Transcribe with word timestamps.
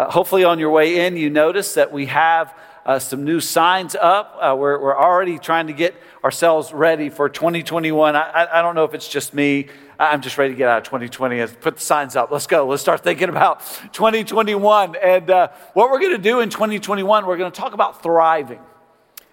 Uh, 0.00 0.10
hopefully, 0.10 0.44
on 0.44 0.58
your 0.58 0.70
way 0.70 1.04
in, 1.06 1.14
you 1.14 1.28
notice 1.28 1.74
that 1.74 1.92
we 1.92 2.06
have 2.06 2.56
uh, 2.86 2.98
some 2.98 3.22
new 3.22 3.38
signs 3.38 3.94
up. 3.94 4.34
Uh, 4.40 4.56
we're, 4.58 4.80
we're 4.80 4.96
already 4.96 5.38
trying 5.38 5.66
to 5.66 5.74
get 5.74 5.94
ourselves 6.24 6.72
ready 6.72 7.10
for 7.10 7.28
2021. 7.28 8.16
I, 8.16 8.48
I 8.50 8.62
don't 8.62 8.74
know 8.74 8.84
if 8.84 8.94
it's 8.94 9.06
just 9.06 9.34
me. 9.34 9.68
I'm 9.98 10.22
just 10.22 10.38
ready 10.38 10.54
to 10.54 10.56
get 10.56 10.70
out 10.70 10.78
of 10.78 10.84
2020. 10.84 11.40
and 11.40 11.60
Put 11.60 11.74
the 11.74 11.82
signs 11.82 12.16
up. 12.16 12.30
Let's 12.30 12.46
go. 12.46 12.66
Let's 12.66 12.80
start 12.80 13.04
thinking 13.04 13.28
about 13.28 13.60
2021. 13.92 14.96
And 14.96 15.30
uh, 15.30 15.48
what 15.74 15.90
we're 15.90 16.00
going 16.00 16.16
to 16.16 16.22
do 16.22 16.40
in 16.40 16.48
2021, 16.48 17.26
we're 17.26 17.36
going 17.36 17.52
to 17.52 17.60
talk 17.60 17.74
about 17.74 18.02
thriving. 18.02 18.60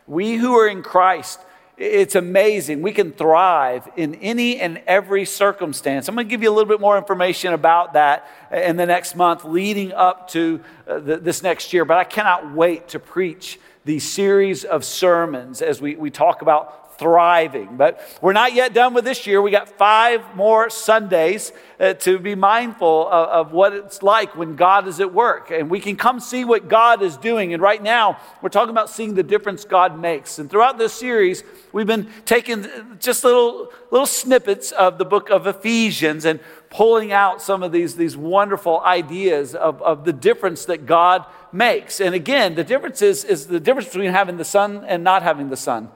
We 0.05 0.35
who 0.35 0.53
are 0.55 0.67
in 0.67 0.83
Christ, 0.83 1.39
it's 1.77 2.15
amazing. 2.15 2.81
We 2.81 2.91
can 2.91 3.11
thrive 3.11 3.87
in 3.95 4.15
any 4.15 4.59
and 4.59 4.81
every 4.87 5.25
circumstance. 5.25 6.09
I'm 6.09 6.15
going 6.15 6.25
to 6.25 6.29
give 6.29 6.41
you 6.41 6.49
a 6.49 6.55
little 6.55 6.67
bit 6.67 6.81
more 6.81 6.97
information 6.97 7.53
about 7.53 7.93
that 7.93 8.27
in 8.51 8.77
the 8.77 8.87
next 8.87 9.15
month 9.15 9.45
leading 9.45 9.93
up 9.93 10.29
to 10.31 10.59
uh, 10.87 10.99
this 10.99 11.43
next 11.43 11.73
year. 11.73 11.85
But 11.85 11.97
I 11.97 12.03
cannot 12.03 12.51
wait 12.53 12.87
to 12.89 12.99
preach 12.99 13.59
these 13.85 14.09
series 14.09 14.63
of 14.63 14.83
sermons 14.83 15.61
as 15.61 15.79
we, 15.79 15.95
we 15.95 16.09
talk 16.09 16.41
about 16.41 16.86
thriving. 16.97 17.77
But 17.77 17.99
we're 18.21 18.33
not 18.33 18.53
yet 18.53 18.73
done 18.73 18.93
with 18.93 19.05
this 19.05 19.27
year. 19.27 19.41
We 19.41 19.51
got 19.51 19.69
five 19.69 20.35
more 20.35 20.69
Sundays 20.69 21.51
uh, 21.79 21.93
to 21.93 22.17
be 22.17 22.33
mindful 22.33 23.07
of, 23.07 23.29
of, 23.29 23.53
what 23.53 23.73
it's 23.73 24.01
like 24.01 24.35
when 24.35 24.55
God 24.55 24.87
is 24.87 24.99
at 24.99 25.13
work. 25.13 25.51
And 25.51 25.69
we 25.69 25.79
can 25.79 25.95
come 25.95 26.19
see 26.19 26.43
what 26.43 26.67
God 26.67 27.03
is 27.03 27.17
doing. 27.17 27.53
And 27.53 27.61
right 27.61 27.81
now, 27.81 28.19
we're 28.41 28.49
talking 28.49 28.71
about 28.71 28.89
seeing 28.89 29.13
the 29.13 29.23
difference 29.23 29.63
God 29.63 29.99
makes. 29.99 30.39
And 30.39 30.49
throughout 30.49 30.77
this 30.77 30.93
series, 30.93 31.43
we've 31.71 31.87
been 31.87 32.09
taking 32.25 32.65
just 32.99 33.23
little, 33.23 33.71
little 33.91 34.07
snippets 34.07 34.71
of 34.71 34.97
the 34.97 35.05
book 35.05 35.29
of 35.29 35.45
Ephesians 35.45 36.25
and 36.25 36.39
pulling 36.69 37.11
out 37.11 37.41
some 37.41 37.63
of 37.63 37.71
these, 37.71 37.95
these 37.95 38.17
wonderful 38.17 38.81
ideas 38.81 39.55
of, 39.55 39.81
of 39.81 40.03
the 40.03 40.13
difference 40.13 40.65
that 40.65 40.85
God 40.85 41.25
makes. 41.51 42.01
And 42.01 42.15
again, 42.15 42.55
the 42.55 42.63
difference 42.63 43.01
is, 43.01 43.23
is 43.23 43.47
the 43.47 43.59
difference 43.59 43.89
between 43.89 44.11
having 44.11 44.37
the 44.37 44.45
sun 44.45 44.83
and 44.85 45.03
not 45.03 45.23
having 45.23 45.49
the 45.49 45.57
sun. 45.57 45.89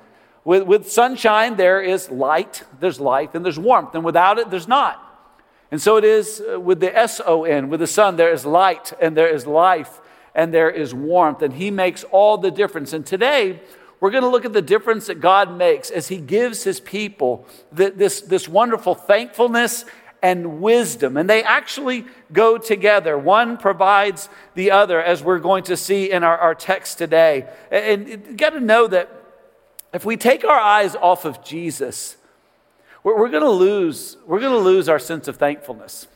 With, 0.44 0.64
with 0.64 0.92
sunshine, 0.92 1.56
there 1.56 1.82
is 1.82 2.10
light, 2.10 2.64
there's 2.80 3.00
life, 3.00 3.36
and 3.36 3.46
there's 3.46 3.60
warmth. 3.60 3.94
And 3.94 4.04
without 4.04 4.40
it, 4.40 4.50
there's 4.50 4.68
not. 4.68 5.08
And 5.70 5.82
so 5.82 5.98
it 5.98 6.04
is 6.04 6.42
uh, 6.42 6.60
with 6.60 6.80
the 6.80 6.98
S 6.98 7.22
O 7.26 7.44
N, 7.44 7.70
with 7.70 7.80
the 7.80 7.88
sun, 7.88 8.16
there 8.16 8.32
is 8.34 8.46
light, 8.46 8.92
and 9.00 9.16
there 9.16 9.30
is 9.30 9.46
life, 9.46 10.02
and 10.36 10.54
there 10.54 10.70
is 10.70 10.94
warmth. 10.94 11.42
And 11.42 11.54
He 11.54 11.72
makes 11.72 12.04
all 12.06 12.38
the 12.38 12.52
difference. 12.52 12.92
And 12.92 13.06
today, 13.06 13.62
we're 14.00 14.10
going 14.12 14.24
to 14.24 14.30
look 14.30 14.46
at 14.46 14.54
the 14.54 14.64
difference 14.64 15.08
that 15.08 15.22
God 15.22 15.56
makes 15.56 15.92
as 15.92 16.08
He 16.08 16.18
gives 16.18 16.64
His 16.64 16.80
people 16.80 17.46
this, 17.72 18.22
this 18.22 18.50
wonderful 18.50 18.96
thankfulness 18.96 19.86
and 20.24 20.60
wisdom. 20.60 21.18
And 21.18 21.30
they 21.30 21.44
actually 21.44 22.06
go 22.34 22.58
together. 22.58 23.18
One 23.18 23.58
provides 23.58 24.28
the 24.56 24.72
other, 24.72 25.02
as 25.02 25.24
we're 25.24 25.40
going 25.40 25.64
to 25.66 25.78
see 25.78 26.12
in 26.12 26.24
our, 26.24 26.38
our 26.38 26.56
text 26.56 26.98
today. 26.98 27.48
And 27.72 28.10
you 28.10 28.18
got 28.18 28.52
to 28.52 28.60
know 28.60 28.88
that 28.88 29.10
if 29.94 30.06
we 30.06 30.18
take 30.18 30.44
our 30.44 30.60
eyes 30.60 30.96
off 30.96 31.26
of 31.26 31.44
Jesus, 31.44 32.18
we're, 33.04 33.18
we're 33.18 33.30
going 33.30 33.44
to 33.44 33.50
lose, 33.50 34.18
we're 34.26 34.40
going 34.40 34.54
to 34.54 34.60
lose 34.60 34.88
our 34.90 35.00
sense 35.00 35.28
of 35.28 35.38
thankfulness. 35.38 36.08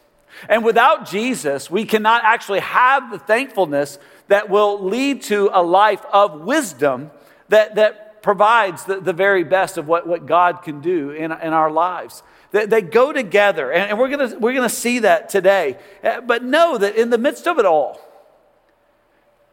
And 0.49 0.63
without 0.65 1.07
Jesus, 1.07 1.71
we 1.71 1.85
cannot 1.85 2.23
actually 2.23 2.59
have 2.59 3.11
the 3.11 3.19
thankfulness 3.19 3.99
that 4.27 4.49
will 4.49 4.83
lead 4.83 5.21
to 5.23 5.49
a 5.53 5.63
life 5.63 6.03
of 6.11 6.41
wisdom 6.41 7.11
that, 7.49 7.75
that 7.75 8.21
provides 8.21 8.85
the, 8.85 8.99
the 8.99 9.13
very 9.13 9.43
best 9.43 9.77
of 9.77 9.87
what, 9.87 10.07
what 10.07 10.25
God 10.25 10.63
can 10.63 10.81
do 10.81 11.11
in, 11.11 11.31
in 11.31 11.53
our 11.53 11.71
lives. 11.71 12.23
They, 12.51 12.65
they 12.65 12.81
go 12.81 13.13
together, 13.13 13.71
and, 13.71 13.91
and 13.91 13.99
we're 13.99 14.09
going 14.09 14.39
we're 14.39 14.53
gonna 14.53 14.69
see 14.69 14.99
that 14.99 15.29
today. 15.29 15.77
Uh, 16.03 16.21
but 16.21 16.43
know 16.43 16.77
that 16.77 16.95
in 16.95 17.09
the 17.09 17.17
midst 17.17 17.47
of 17.47 17.59
it 17.59 17.65
all, 17.65 18.01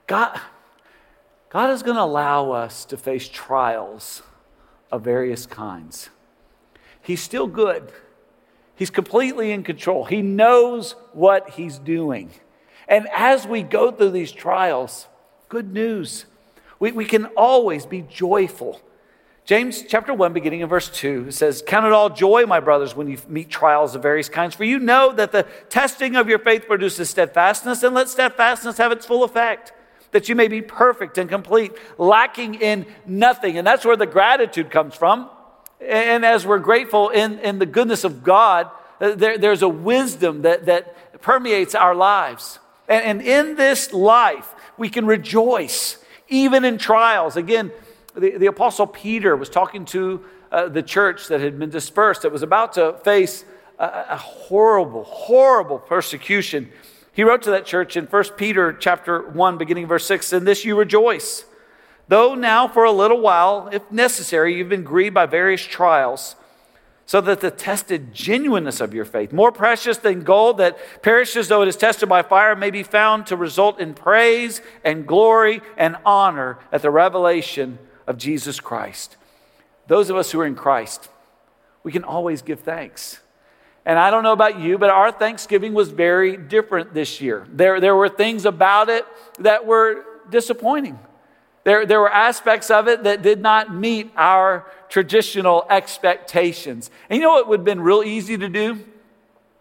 God, 0.07 0.41
God 1.53 1.69
is 1.69 1.83
going 1.83 1.97
to 1.99 2.03
allow 2.03 2.53
us 2.53 2.87
to 2.87 2.97
face 2.97 3.29
trials 3.29 4.23
of 4.91 5.03
various 5.03 5.45
kinds. 5.45 6.09
He's 7.03 7.21
still 7.21 7.47
good. 7.47 7.93
He's 8.75 8.89
completely 8.89 9.51
in 9.51 9.63
control. 9.63 10.07
He 10.07 10.23
knows 10.23 10.93
what 11.13 11.51
he's 11.51 11.77
doing. 11.77 12.31
And 12.89 13.07
as 13.15 13.47
we 13.47 13.63
go 13.63 13.93
through 13.93 14.13
these 14.13 14.33
trials, 14.33 15.09
good 15.51 15.71
news. 15.71 16.25
We, 16.79 16.93
we 16.93 17.05
can 17.05 17.27
always 17.37 17.85
be 17.85 18.01
joyful. 18.01 18.81
James 19.45 19.85
chapter 19.87 20.15
1, 20.15 20.33
beginning 20.33 20.61
in 20.61 20.71
verse 20.71 20.89
2, 20.89 21.31
says, 21.33 21.63
Count 21.67 21.85
it 21.85 21.93
all 21.93 22.09
joy, 22.09 22.47
my 22.47 22.61
brothers, 22.61 22.97
when 22.97 23.09
you 23.09 23.19
meet 23.29 23.51
trials 23.51 23.95
of 23.95 24.01
various 24.01 24.31
kinds, 24.31 24.55
for 24.55 24.65
you 24.65 24.79
know 24.79 25.13
that 25.13 25.33
the 25.33 25.47
testing 25.69 26.17
of 26.17 26.31
your 26.31 26.39
faith 26.39 26.67
produces 26.67 27.11
steadfastness, 27.11 27.83
and 27.83 27.95
let 27.95 28.09
steadfastness 28.09 28.79
have 28.79 28.91
its 28.91 29.05
full 29.05 29.23
effect 29.23 29.75
that 30.13 30.29
you 30.29 30.35
may 30.35 30.49
be 30.49 30.63
perfect 30.63 31.19
and 31.19 31.29
complete, 31.29 31.73
lacking 31.99 32.55
in 32.55 32.87
nothing. 33.07 33.59
And 33.59 33.67
that's 33.67 33.85
where 33.85 33.97
the 33.97 34.07
gratitude 34.07 34.71
comes 34.71 34.95
from. 34.95 35.29
And 35.81 36.25
as 36.25 36.47
we're 36.47 36.61
grateful 36.61 37.09
in, 37.09 37.39
in 37.41 37.59
the 37.59 37.67
goodness 37.67 38.05
of 38.05 38.23
God, 38.23 38.71
uh, 39.01 39.15
there, 39.15 39.37
there's 39.37 39.63
a 39.63 39.69
wisdom 39.69 40.43
that, 40.43 40.67
that 40.67 41.21
permeates 41.21 41.75
our 41.75 41.95
lives. 41.95 42.61
And, 42.89 43.05
and 43.05 43.23
in 43.23 43.57
this 43.57 43.93
life, 43.93 44.55
we 44.79 44.89
can 44.89 45.07
rejoice 45.07 45.99
even 46.29 46.65
in 46.65 46.79
trials. 46.79 47.37
Again, 47.37 47.73
the, 48.15 48.37
the 48.39 48.47
Apostle 48.47 48.87
Peter 48.87 49.37
was 49.37 49.49
talking 49.49 49.85
to 49.87 50.25
uh, 50.51 50.69
the 50.69 50.83
church 50.83 51.29
that 51.29 51.41
had 51.41 51.59
been 51.59 51.71
dispersed, 51.71 52.23
that 52.23 52.33
was 52.33 52.43
about 52.43 52.75
to 52.75 52.93
face 53.05 53.45
a, 53.79 54.05
a 54.11 54.17
horrible, 54.17 55.05
horrible 55.05 55.79
persecution. 55.79 56.71
He 57.13 57.25
wrote 57.25 57.43
to 57.43 57.51
that 57.51 57.67
church 57.67 57.97
in 57.97 58.07
1 58.07 58.25
Peter 58.37 58.73
chapter 58.73 59.21
1 59.21 59.59
beginning 59.59 59.87
verse 59.87 60.07
6, 60.07 60.33
"In 60.33 60.45
this 60.45 60.65
you 60.65 60.77
rejoice, 60.77 61.45
though 62.09 62.35
now 62.35 62.67
for 62.67 62.85
a 62.85 62.91
little 62.93 63.21
while, 63.21 63.69
if 63.71 63.83
necessary, 63.91 64.55
you've 64.55 64.71
been 64.71 64.83
grieved 64.83 65.15
by 65.15 65.27
various 65.27 65.61
trials, 65.61 66.37
so 67.05 67.21
that 67.21 67.41
the 67.41 67.51
tested 67.51 68.15
genuineness 68.15 68.81
of 68.81 68.95
your 68.95 69.05
faith, 69.05 69.33
more 69.33 69.53
precious 69.53 69.99
than 69.99 70.23
gold 70.23 70.57
that 70.57 70.79
perishes 71.03 71.49
though 71.49 71.61
it 71.61 71.69
is 71.69 71.77
tested 71.77 72.09
by 72.09 72.23
fire, 72.23 72.57
may 72.57 72.71
be 72.71 72.83
found 72.83 73.27
to 73.27 73.37
result 73.37 73.79
in 73.79 73.93
praise 73.93 74.63
and 74.83 75.07
glory 75.07 75.61
and 75.77 75.97
honor 76.07 76.59
at 76.73 76.81
the 76.81 76.91
revelation 76.91 77.79
of 78.07 78.17
Jesus 78.17 78.59
Christ." 78.59 79.17
Those 79.87 80.09
of 80.09 80.17
us 80.17 80.31
who 80.31 80.41
are 80.41 80.47
in 80.47 80.55
Christ, 80.55 81.11
we 81.83 81.93
can 81.93 82.05
always 82.05 82.41
give 82.41 82.61
thanks. 82.61 83.21
And 83.85 83.99
I 83.99 84.11
don't 84.11 84.23
know 84.23 84.33
about 84.33 84.61
you, 84.61 84.79
but 84.79 84.91
our 84.91 85.11
Thanksgiving 85.11 85.75
was 85.75 85.91
very 85.91 86.37
different 86.37 86.95
this 86.95 87.21
year. 87.21 87.47
There, 87.51 87.81
there 87.81 87.97
were 87.97 88.09
things 88.09 88.45
about 88.45 88.89
it 88.89 89.05
that 89.41 89.67
were 89.67 90.05
disappointing. 90.31 90.99
There, 91.65 91.85
there 91.87 92.01
were 92.01 92.11
aspects 92.11 92.71
of 92.71 92.89
it 92.89 93.05
that 93.05 93.23
did 93.23 93.41
not 93.41 93.75
meet 93.75 94.13
our 94.17 94.67
traditional 94.89 95.67
expectations. 95.69 96.91
And 97.09 97.17
you 97.17 97.23
know 97.23 97.33
what 97.33 97.49
would 97.49 97.61
have 97.61 97.65
been 97.65 97.81
real 97.81 98.03
easy 98.03 98.37
to 98.37 98.49
do? 98.49 98.85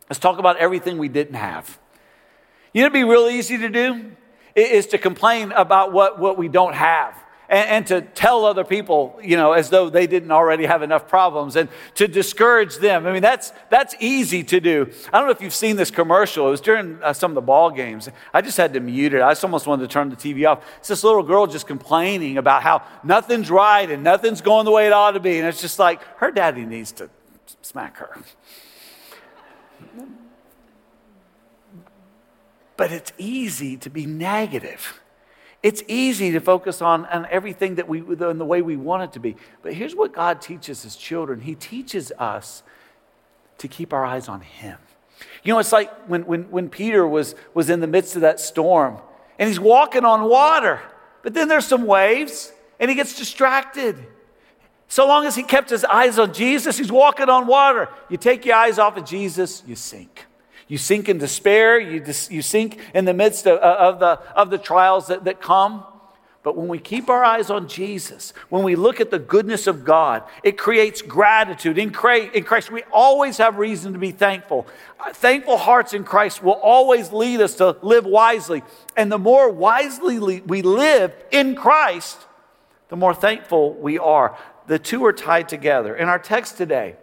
Let's 0.10 0.20
talk 0.20 0.40
about 0.40 0.58
everything 0.58 0.98
we 0.98 1.10
didn't 1.10 1.36
have. 1.36 1.80
You 2.74 2.82
know, 2.82 2.88
it'd 2.88 2.94
be 2.94 3.04
real 3.04 3.28
easy 3.28 3.58
to 3.60 3.70
do 3.70 4.12
is 4.56 4.88
to 4.88 4.98
complain 4.98 5.52
about 5.54 5.94
what, 5.94 6.20
what 6.20 6.38
we 6.38 6.48
don't 6.48 6.74
have 6.74 7.16
and, 7.52 7.70
and, 7.70 7.88
to 7.88 8.00
tell 8.00 8.46
other 8.46 8.64
people, 8.64 9.20
you 9.22 9.36
know, 9.36 9.52
as 9.52 9.70
though 9.70 9.90
they 9.90 10.08
didn't 10.08 10.32
already 10.32 10.66
have 10.66 10.84
enough 10.84 11.10
problems 11.10 11.58
and 11.58 11.68
to 11.96 12.08
discourage 12.08 12.78
them. 12.78 13.06
I 13.06 13.12
mean, 13.12 13.22
that's, 13.22 13.52
that's 13.70 13.94
easy 14.00 14.42
to 14.46 14.62
do. 14.62 14.90
I 15.12 15.18
don't 15.18 15.28
know 15.28 15.34
if 15.34 15.42
you've 15.42 15.54
seen 15.54 15.76
this 15.76 15.92
commercial. 15.92 16.48
It 16.48 16.52
was 16.52 16.62
during 16.62 17.04
uh, 17.04 17.12
some 17.12 17.32
of 17.32 17.36
the 17.36 17.42
ball 17.42 17.70
games. 17.70 18.08
I 18.34 18.42
just 18.42 18.56
had 18.56 18.74
to 18.74 18.80
mute 18.80 19.14
it. 19.14 19.22
I 19.22 19.32
just 19.32 19.44
almost 19.44 19.68
wanted 19.68 19.82
to 19.82 19.90
turn 19.90 20.10
the 20.10 20.16
TV 20.16 20.50
off. 20.50 20.66
It's 20.78 20.88
this 20.88 21.04
little 21.04 21.24
girl 21.24 21.46
just 21.46 21.68
complaining 21.68 22.38
about 22.38 22.64
how 22.64 22.84
nothing's 23.04 23.52
right 23.52 23.92
and 23.92 24.02
nothing's 24.02 24.40
going 24.40 24.64
the 24.64 24.72
way 24.72 24.88
it 24.88 24.94
ought 24.94 25.12
to 25.12 25.20
be. 25.20 25.38
And 25.38 25.46
it's 25.46 25.60
just 25.60 25.78
like, 25.78 26.02
her 26.20 26.32
daddy 26.32 26.66
needs 26.66 26.94
to 26.94 27.10
smack 27.62 27.98
her. 27.98 28.18
But 32.78 32.94
it's 32.94 33.12
easy 33.18 33.76
to 33.76 33.90
be 33.90 34.06
negative. 34.06 35.01
It's 35.64 35.84
easy 35.88 36.32
to 36.32 36.40
focus 36.40 36.82
on, 36.82 37.06
on 37.06 37.28
everything 37.30 37.76
that 37.76 37.88
we, 37.88 38.00
in 38.00 38.38
the 38.38 38.46
way 38.46 38.62
we 38.62 38.78
want 38.78 39.04
it 39.04 39.14
to 39.14 39.20
be. 39.20 39.36
But 39.62 39.74
here's 39.74 39.96
what 39.96 40.12
God 40.12 40.42
teaches 40.42 40.82
his 40.82 40.96
children 40.96 41.42
He 41.42 41.56
teaches 41.56 42.12
us 42.18 42.64
to 43.60 43.68
keep 43.68 43.94
our 43.94 44.04
eyes 44.04 44.28
on 44.28 44.42
Him. 44.42 44.78
You 45.44 45.54
know, 45.54 45.60
it's 45.60 45.72
like 45.72 45.92
when, 46.08 46.26
when, 46.26 46.44
when 46.50 46.70
Peter 46.70 47.08
was, 47.08 47.36
was 47.54 47.70
in 47.70 47.80
the 47.80 47.88
midst 47.88 48.16
of 48.16 48.22
that 48.22 48.40
storm 48.40 48.98
and 49.38 49.48
he's 49.48 49.60
walking 49.60 50.04
on 50.04 50.24
water, 50.28 50.82
but 51.22 51.34
then 51.34 51.48
there's 51.48 51.68
some 51.68 51.86
waves 51.86 52.52
and 52.80 52.90
he 52.90 52.96
gets 52.96 53.16
distracted. 53.16 53.96
So 54.88 55.08
long 55.08 55.26
as 55.26 55.36
he 55.36 55.44
kept 55.44 55.70
his 55.70 55.86
eyes 55.86 56.18
on 56.20 56.34
Jesus, 56.34 56.78
he's 56.78 56.92
walking 56.92 57.30
on 57.30 57.48
water. 57.48 57.88
You 58.10 58.18
take 58.18 58.46
your 58.46 58.56
eyes 58.56 58.80
off 58.80 58.98
of 58.98 59.06
Jesus, 59.06 59.64
you 59.66 59.76
sink. 59.76 60.26
You 60.72 60.78
sink 60.78 61.10
in 61.10 61.18
despair. 61.18 61.82
You, 61.82 62.00
dis, 62.00 62.32
you 62.32 62.42
sink 62.42 62.80
in 62.94 63.04
the 63.04 63.14
midst 63.14 63.46
of, 63.46 63.60
of, 63.60 64.00
the, 64.00 64.22
of 64.38 64.50
the 64.50 64.58
trials 64.58 65.08
that, 65.08 65.26
that 65.26 65.42
come. 65.42 65.84
But 66.44 66.56
when 66.56 66.70
we 66.70 66.80
keep 66.80 67.10
our 67.10 67.26
eyes 67.26 67.50
on 67.50 67.68
Jesus, 67.68 68.32
when 68.48 68.64
we 68.64 68.78
look 68.78 69.02
at 69.02 69.12
the 69.12 69.20
goodness 69.20 69.68
of 69.68 69.84
God, 69.84 70.24
it 70.44 70.58
creates 70.58 71.02
gratitude. 71.02 71.78
In 71.78 71.92
Christ, 71.92 72.72
we 72.72 72.84
always 72.90 73.38
have 73.38 73.58
reason 73.58 73.92
to 73.92 74.00
be 74.00 74.12
thankful. 74.12 74.66
Uh, 74.98 75.12
thankful 75.12 75.58
hearts 75.58 75.94
in 75.94 76.06
Christ 76.06 76.42
will 76.42 76.54
always 76.54 77.12
lead 77.12 77.42
us 77.42 77.56
to 77.56 77.76
live 77.82 78.06
wisely. 78.06 78.64
And 78.96 79.12
the 79.12 79.20
more 79.20 79.52
wisely 79.52 80.20
we 80.40 80.62
live 80.62 81.14
in 81.32 81.54
Christ, 81.54 82.18
the 82.88 82.96
more 82.96 83.14
thankful 83.14 83.74
we 83.74 84.00
are. 84.00 84.38
The 84.68 84.80
two 84.80 85.04
are 85.04 85.12
tied 85.12 85.50
together. 85.50 85.98
In 85.98 86.08
our 86.08 86.18
text 86.18 86.56
today, 86.56 86.96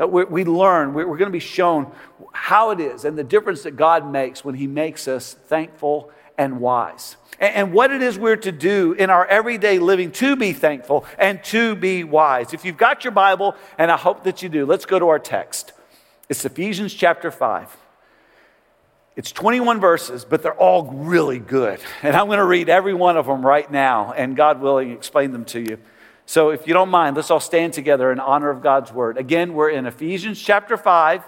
uh, 0.00 0.06
we 0.06 0.44
learn, 0.44 0.94
we're 0.94 1.04
going 1.04 1.24
to 1.24 1.30
be 1.30 1.38
shown 1.38 1.92
how 2.32 2.70
it 2.70 2.80
is 2.80 3.04
and 3.04 3.18
the 3.18 3.24
difference 3.24 3.62
that 3.62 3.76
God 3.76 4.10
makes 4.10 4.44
when 4.44 4.54
He 4.54 4.66
makes 4.66 5.06
us 5.06 5.34
thankful 5.34 6.10
and 6.38 6.60
wise 6.60 7.16
and 7.40 7.72
what 7.72 7.90
it 7.90 8.02
is 8.02 8.18
we're 8.18 8.36
to 8.36 8.52
do 8.52 8.92
in 8.92 9.08
our 9.08 9.26
everyday 9.26 9.78
living 9.78 10.12
to 10.12 10.36
be 10.36 10.52
thankful 10.52 11.06
and 11.18 11.42
to 11.44 11.74
be 11.74 12.04
wise. 12.04 12.52
If 12.52 12.64
you've 12.64 12.76
got 12.76 13.02
your 13.02 13.12
Bible, 13.12 13.56
and 13.78 13.90
I 13.90 13.96
hope 13.96 14.24
that 14.24 14.42
you 14.42 14.48
do, 14.48 14.66
let's 14.66 14.84
go 14.84 14.98
to 14.98 15.08
our 15.08 15.18
text. 15.18 15.72
It's 16.28 16.44
Ephesians 16.44 16.92
chapter 16.92 17.30
5. 17.30 17.76
It's 19.16 19.32
21 19.32 19.80
verses, 19.80 20.24
but 20.24 20.42
they're 20.42 20.54
all 20.54 20.84
really 20.84 21.38
good. 21.38 21.80
And 22.02 22.14
I'm 22.14 22.26
going 22.26 22.38
to 22.38 22.44
read 22.44 22.68
every 22.68 22.94
one 22.94 23.16
of 23.16 23.26
them 23.26 23.44
right 23.44 23.70
now, 23.70 24.12
and 24.12 24.36
God 24.36 24.60
willing, 24.60 24.92
explain 24.92 25.32
them 25.32 25.46
to 25.46 25.60
you. 25.60 25.78
So 26.30 26.50
if 26.50 26.68
you 26.68 26.74
don't 26.74 26.90
mind, 26.90 27.16
let's 27.16 27.32
all 27.32 27.40
stand 27.40 27.72
together 27.72 28.12
in 28.12 28.20
honor 28.20 28.50
of 28.50 28.62
God's 28.62 28.92
word. 28.92 29.18
Again, 29.18 29.52
we're 29.52 29.70
in 29.70 29.84
Ephesians 29.84 30.40
chapter 30.40 30.76
5, 30.76 31.24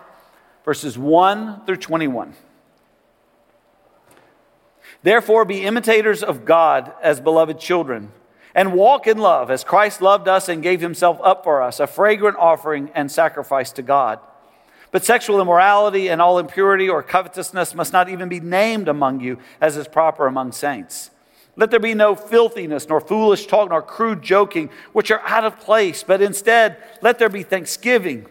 verses 0.65 0.97
1 0.97 1.67
through 1.67 1.79
21. 1.79 2.35
Therefore, 5.03 5.45
be 5.45 5.65
imitators 5.65 6.23
of 6.23 6.45
God 6.45 6.93
as 7.03 7.21
beloved 7.21 7.59
children, 7.59 8.13
and 8.55 8.75
walk 8.75 9.09
in 9.09 9.19
love 9.19 9.51
as 9.51 9.65
Christ 9.65 10.01
loved 10.01 10.29
us 10.29 10.49
and 10.49 10.63
gave 10.63 10.81
himself 10.81 11.19
up 11.25 11.43
for 11.43 11.63
us, 11.63 11.81
a 11.81 11.89
fragrant 11.89 12.37
offering 12.39 12.89
and 12.95 13.11
sacrifice 13.11 13.73
to 13.73 13.83
God. 13.83 14.21
But 14.93 15.05
sexual 15.05 15.41
immorality 15.41 16.07
and 16.11 16.23
all 16.23 16.39
impurity 16.39 16.89
or 16.89 17.03
covetousness 17.03 17.75
must 17.75 17.93
not 17.93 18.09
even 18.09 18.29
be 18.29 18.39
named 18.39 18.87
among 18.87 19.19
you, 19.19 19.41
as 19.61 19.77
is 19.77 19.89
proper 19.89 20.29
among 20.29 20.53
saints. 20.53 21.11
Let 21.55 21.71
there 21.71 21.81
be 21.81 21.95
no 21.95 22.15
filthiness, 22.15 22.89
nor 22.89 23.01
foolish 23.01 23.47
talk, 23.47 23.69
nor 23.69 23.83
crude 23.83 24.23
joking, 24.23 24.71
which 24.93 25.11
are 25.11 25.21
out 25.27 25.45
of 25.45 25.61
place, 25.61 26.03
but 26.03 26.23
instead 26.23 26.77
let 27.03 27.19
there 27.19 27.29
be 27.29 27.43
thanksgiving. 27.43 28.27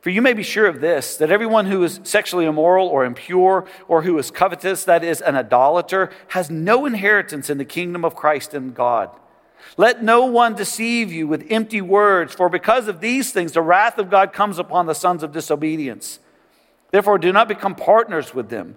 For 0.00 0.10
you 0.10 0.20
may 0.20 0.32
be 0.32 0.42
sure 0.42 0.66
of 0.66 0.80
this 0.80 1.16
that 1.18 1.30
everyone 1.30 1.66
who 1.66 1.84
is 1.84 2.00
sexually 2.02 2.46
immoral 2.46 2.88
or 2.88 3.04
impure 3.04 3.66
or 3.86 4.02
who 4.02 4.18
is 4.18 4.30
covetous, 4.30 4.84
that 4.84 5.04
is, 5.04 5.20
an 5.20 5.36
idolater, 5.36 6.10
has 6.28 6.50
no 6.50 6.86
inheritance 6.86 7.48
in 7.50 7.58
the 7.58 7.64
kingdom 7.64 8.04
of 8.04 8.16
Christ 8.16 8.54
and 8.54 8.74
God. 8.74 9.10
Let 9.76 10.02
no 10.02 10.24
one 10.24 10.54
deceive 10.54 11.12
you 11.12 11.28
with 11.28 11.46
empty 11.50 11.80
words, 11.80 12.34
for 12.34 12.48
because 12.48 12.88
of 12.88 13.00
these 13.00 13.30
things 13.30 13.52
the 13.52 13.62
wrath 13.62 13.98
of 13.98 14.10
God 14.10 14.32
comes 14.32 14.58
upon 14.58 14.86
the 14.86 14.94
sons 14.94 15.22
of 15.22 15.32
disobedience. 15.32 16.18
Therefore, 16.90 17.18
do 17.18 17.32
not 17.32 17.46
become 17.46 17.74
partners 17.74 18.34
with 18.34 18.48
them. 18.48 18.76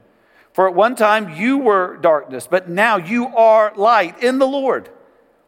For 0.56 0.69
at 0.69 0.74
one 0.74 0.96
time 0.96 1.36
you 1.36 1.57
were 1.57 1.98
darkness, 1.98 2.48
but 2.50 2.69
now 2.69 2.96
you 2.96 3.28
are 3.28 3.74
light 3.75 4.24
in 4.24 4.40
the 4.40 4.48
Lord. 4.48 4.90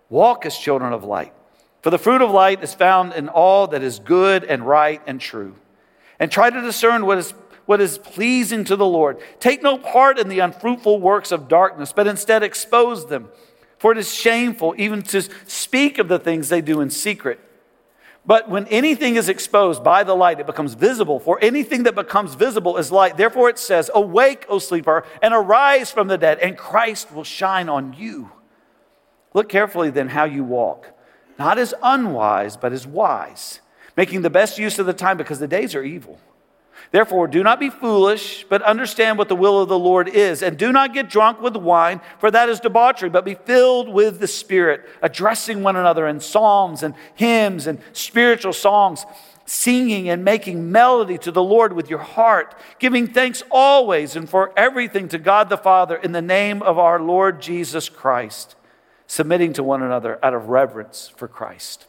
Walk 0.09 0.45
as 0.45 0.57
children 0.57 0.91
of 0.91 1.05
light. 1.05 1.33
For 1.81 1.91
the 1.91 1.97
fruit 1.97 2.21
of 2.21 2.29
light 2.31 2.61
is 2.61 2.73
found 2.73 3.13
in 3.13 3.29
all 3.29 3.67
that 3.67 3.81
is 3.81 3.99
good 3.99 4.43
and 4.43 4.67
right 4.67 5.01
and 5.07 5.21
true 5.21 5.55
and 6.19 6.29
try 6.29 6.49
to 6.49 6.59
discern 6.59 7.05
what 7.05 7.19
is, 7.19 7.31
what 7.65 7.79
is 7.79 7.97
pleasing 7.97 8.65
to 8.65 8.75
the 8.75 8.85
Lord. 8.85 9.17
Take 9.39 9.63
no 9.63 9.77
part 9.77 10.19
in 10.19 10.27
the 10.27 10.39
unfruitful 10.39 10.99
works 10.99 11.31
of 11.31 11.47
darkness, 11.47 11.93
but 11.93 12.05
instead 12.05 12.43
expose 12.43 13.07
them. 13.07 13.29
For 13.77 13.93
it 13.93 13.97
is 13.97 14.13
shameful 14.13 14.75
even 14.77 15.03
to 15.03 15.21
speak 15.47 15.99
of 15.99 16.09
the 16.09 16.19
things 16.19 16.49
they 16.49 16.59
do 16.59 16.81
in 16.81 16.89
secret. 16.89 17.39
But 18.27 18.49
when 18.49 18.67
anything 18.67 19.15
is 19.15 19.29
exposed 19.29 19.83
by 19.83 20.03
the 20.03 20.13
light, 20.13 20.39
it 20.39 20.45
becomes 20.45 20.75
visible. 20.75 21.19
For 21.19 21.39
anything 21.41 21.83
that 21.83 21.95
becomes 21.95 22.35
visible 22.35 22.77
is 22.77 22.91
light. 22.91 23.17
Therefore 23.17 23.49
it 23.49 23.57
says, 23.57 23.89
Awake, 23.95 24.45
O 24.49 24.59
sleeper, 24.59 25.05
and 25.21 25.33
arise 25.33 25.91
from 25.91 26.09
the 26.09 26.17
dead, 26.17 26.37
and 26.39 26.57
Christ 26.57 27.11
will 27.11 27.23
shine 27.23 27.69
on 27.69 27.93
you. 27.93 28.31
Look 29.33 29.49
carefully 29.49 29.89
then 29.89 30.09
how 30.09 30.25
you 30.25 30.43
walk, 30.43 30.93
not 31.39 31.57
as 31.57 31.73
unwise, 31.81 32.57
but 32.57 32.73
as 32.73 32.85
wise 32.85 33.61
making 33.97 34.21
the 34.21 34.29
best 34.29 34.59
use 34.59 34.79
of 34.79 34.85
the 34.85 34.93
time 34.93 35.17
because 35.17 35.39
the 35.39 35.47
days 35.47 35.75
are 35.75 35.83
evil. 35.83 36.19
Therefore, 36.91 37.27
do 37.27 37.43
not 37.43 37.59
be 37.59 37.69
foolish, 37.69 38.45
but 38.47 38.61
understand 38.61 39.17
what 39.17 39.27
the 39.27 39.35
will 39.35 39.61
of 39.61 39.67
the 39.67 39.77
Lord 39.77 40.07
is. 40.07 40.41
And 40.41 40.57
do 40.57 40.71
not 40.71 40.93
get 40.93 41.09
drunk 41.09 41.41
with 41.41 41.55
wine, 41.55 41.99
for 42.19 42.31
that 42.31 42.47
is 42.47 42.61
debauchery, 42.61 43.09
but 43.09 43.25
be 43.25 43.35
filled 43.35 43.89
with 43.89 44.19
the 44.19 44.27
Spirit, 44.27 44.87
addressing 45.01 45.63
one 45.63 45.75
another 45.75 46.07
in 46.07 46.21
psalms 46.21 46.83
and 46.83 46.93
hymns 47.15 47.67
and 47.67 47.79
spiritual 47.91 48.53
songs, 48.53 49.05
singing 49.45 50.07
and 50.07 50.23
making 50.23 50.71
melody 50.71 51.17
to 51.17 51.31
the 51.31 51.43
Lord 51.43 51.73
with 51.73 51.89
your 51.89 51.99
heart, 51.99 52.55
giving 52.79 53.07
thanks 53.07 53.43
always 53.51 54.15
and 54.15 54.29
for 54.29 54.53
everything 54.57 55.09
to 55.09 55.17
God 55.17 55.49
the 55.49 55.57
Father 55.57 55.95
in 55.95 56.13
the 56.13 56.21
name 56.21 56.61
of 56.61 56.79
our 56.79 57.01
Lord 57.01 57.41
Jesus 57.41 57.89
Christ, 57.89 58.55
submitting 59.07 59.51
to 59.53 59.63
one 59.63 59.83
another 59.83 60.23
out 60.23 60.33
of 60.33 60.47
reverence 60.47 61.11
for 61.15 61.27
Christ. 61.27 61.85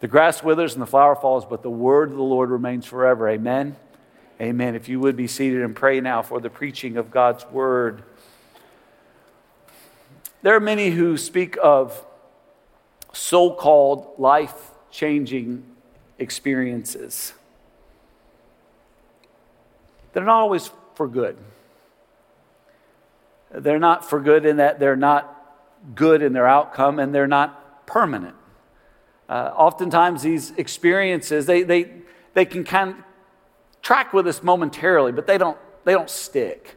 The 0.00 0.08
grass 0.08 0.44
withers 0.44 0.74
and 0.74 0.82
the 0.82 0.86
flower 0.86 1.16
falls, 1.16 1.44
but 1.44 1.62
the 1.62 1.70
word 1.70 2.10
of 2.10 2.16
the 2.16 2.22
Lord 2.22 2.50
remains 2.50 2.86
forever. 2.86 3.28
Amen. 3.28 3.74
Amen. 4.40 4.76
If 4.76 4.88
you 4.88 5.00
would 5.00 5.16
be 5.16 5.26
seated 5.26 5.62
and 5.62 5.74
pray 5.74 6.00
now 6.00 6.22
for 6.22 6.40
the 6.40 6.50
preaching 6.50 6.96
of 6.96 7.10
God's 7.10 7.44
word. 7.46 8.04
There 10.42 10.54
are 10.54 10.60
many 10.60 10.90
who 10.90 11.16
speak 11.16 11.56
of 11.62 12.04
so 13.12 13.50
called 13.50 14.14
life 14.16 14.70
changing 14.92 15.64
experiences. 16.18 17.32
They're 20.12 20.24
not 20.24 20.40
always 20.40 20.70
for 20.94 21.08
good. 21.08 21.36
They're 23.50 23.80
not 23.80 24.08
for 24.08 24.20
good 24.20 24.46
in 24.46 24.58
that 24.58 24.78
they're 24.78 24.96
not 24.96 25.34
good 25.94 26.22
in 26.22 26.32
their 26.32 26.46
outcome 26.46 26.98
and 26.98 27.14
they're 27.14 27.26
not 27.26 27.86
permanent. 27.86 28.36
Uh, 29.28 29.52
oftentimes, 29.54 30.22
these 30.22 30.52
experiences, 30.52 31.46
they, 31.46 31.62
they, 31.62 31.92
they 32.34 32.44
can 32.44 32.64
kind 32.64 33.02
track 33.82 34.12
with 34.12 34.26
us 34.26 34.42
momentarily, 34.42 35.12
but 35.12 35.26
they 35.26 35.38
don't, 35.38 35.58
they 35.84 35.92
don't 35.92 36.10
stick. 36.10 36.76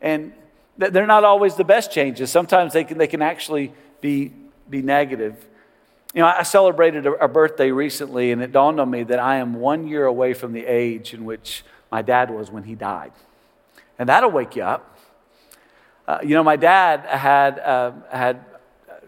And 0.00 0.32
they're 0.76 1.06
not 1.06 1.24
always 1.24 1.54
the 1.54 1.64
best 1.64 1.92
changes. 1.92 2.30
Sometimes 2.30 2.72
they 2.72 2.84
can, 2.84 2.98
they 2.98 3.06
can 3.06 3.22
actually 3.22 3.72
be, 4.00 4.32
be 4.68 4.82
negative. 4.82 5.36
You 6.14 6.20
know, 6.20 6.26
I 6.26 6.42
celebrated 6.42 7.06
a, 7.06 7.28
birthday 7.28 7.70
recently, 7.70 8.30
and 8.32 8.42
it 8.42 8.52
dawned 8.52 8.80
on 8.80 8.90
me 8.90 9.02
that 9.04 9.18
I 9.18 9.36
am 9.36 9.54
one 9.54 9.88
year 9.88 10.06
away 10.06 10.34
from 10.34 10.52
the 10.52 10.64
age 10.64 11.14
in 11.14 11.24
which 11.24 11.64
my 11.90 12.02
dad 12.02 12.30
was 12.30 12.50
when 12.50 12.64
he 12.64 12.74
died. 12.74 13.12
And 13.98 14.08
that'll 14.08 14.30
wake 14.30 14.56
you 14.56 14.62
up. 14.62 14.98
Uh, 16.06 16.18
you 16.22 16.30
know, 16.30 16.44
my 16.44 16.56
dad 16.56 17.00
had, 17.00 17.58
uh, 17.58 17.92
had 18.10 18.44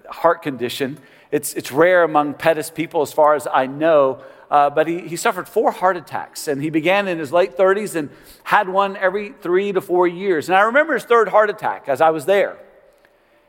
heart 0.09 0.42
condition, 0.42 0.99
it's, 1.30 1.54
it's 1.54 1.73
rare 1.73 2.02
among 2.04 2.35
Pettis 2.35 2.71
people, 2.71 3.02
as 3.02 3.12
far 3.12 3.35
as 3.35 3.47
I 3.52 3.66
know, 3.66 4.21
uh, 4.50 4.71
but 4.71 4.87
he, 4.87 5.00
he 5.00 5.17
suffered 5.17 5.49
four 5.49 5.71
heart 5.71 5.97
attacks. 5.97 6.49
And 6.49 6.62
he 6.62 6.71
began 6.71 7.09
in 7.09 7.19
his 7.19 7.33
late 7.33 7.57
30s 7.57 7.95
and 7.97 8.11
had 8.45 8.69
one 8.69 8.97
every 8.97 9.33
three 9.41 9.73
to 9.73 9.81
four 9.81 10.07
years. 10.07 10.49
And 10.49 10.57
I 10.57 10.62
remember 10.62 10.95
his 10.95 11.05
third 11.05 11.29
heart 11.29 11.50
attack 11.50 11.88
as 11.88 12.00
I 12.00 12.11
was 12.11 12.26
there. 12.26 12.59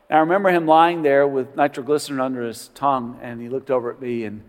And 0.10 0.18
I 0.18 0.20
remember 0.22 0.50
him 0.50 0.66
lying 0.66 1.01
there 1.01 1.27
with 1.27 1.56
nitroglycerin 1.56 2.20
under 2.20 2.48
his 2.48 2.70
tongue, 2.70 3.20
and 3.22 3.42
he 3.42 3.50
looked 3.50 3.70
over 3.70 3.92
at 3.92 4.01
me, 4.01 4.24
and 4.24 4.42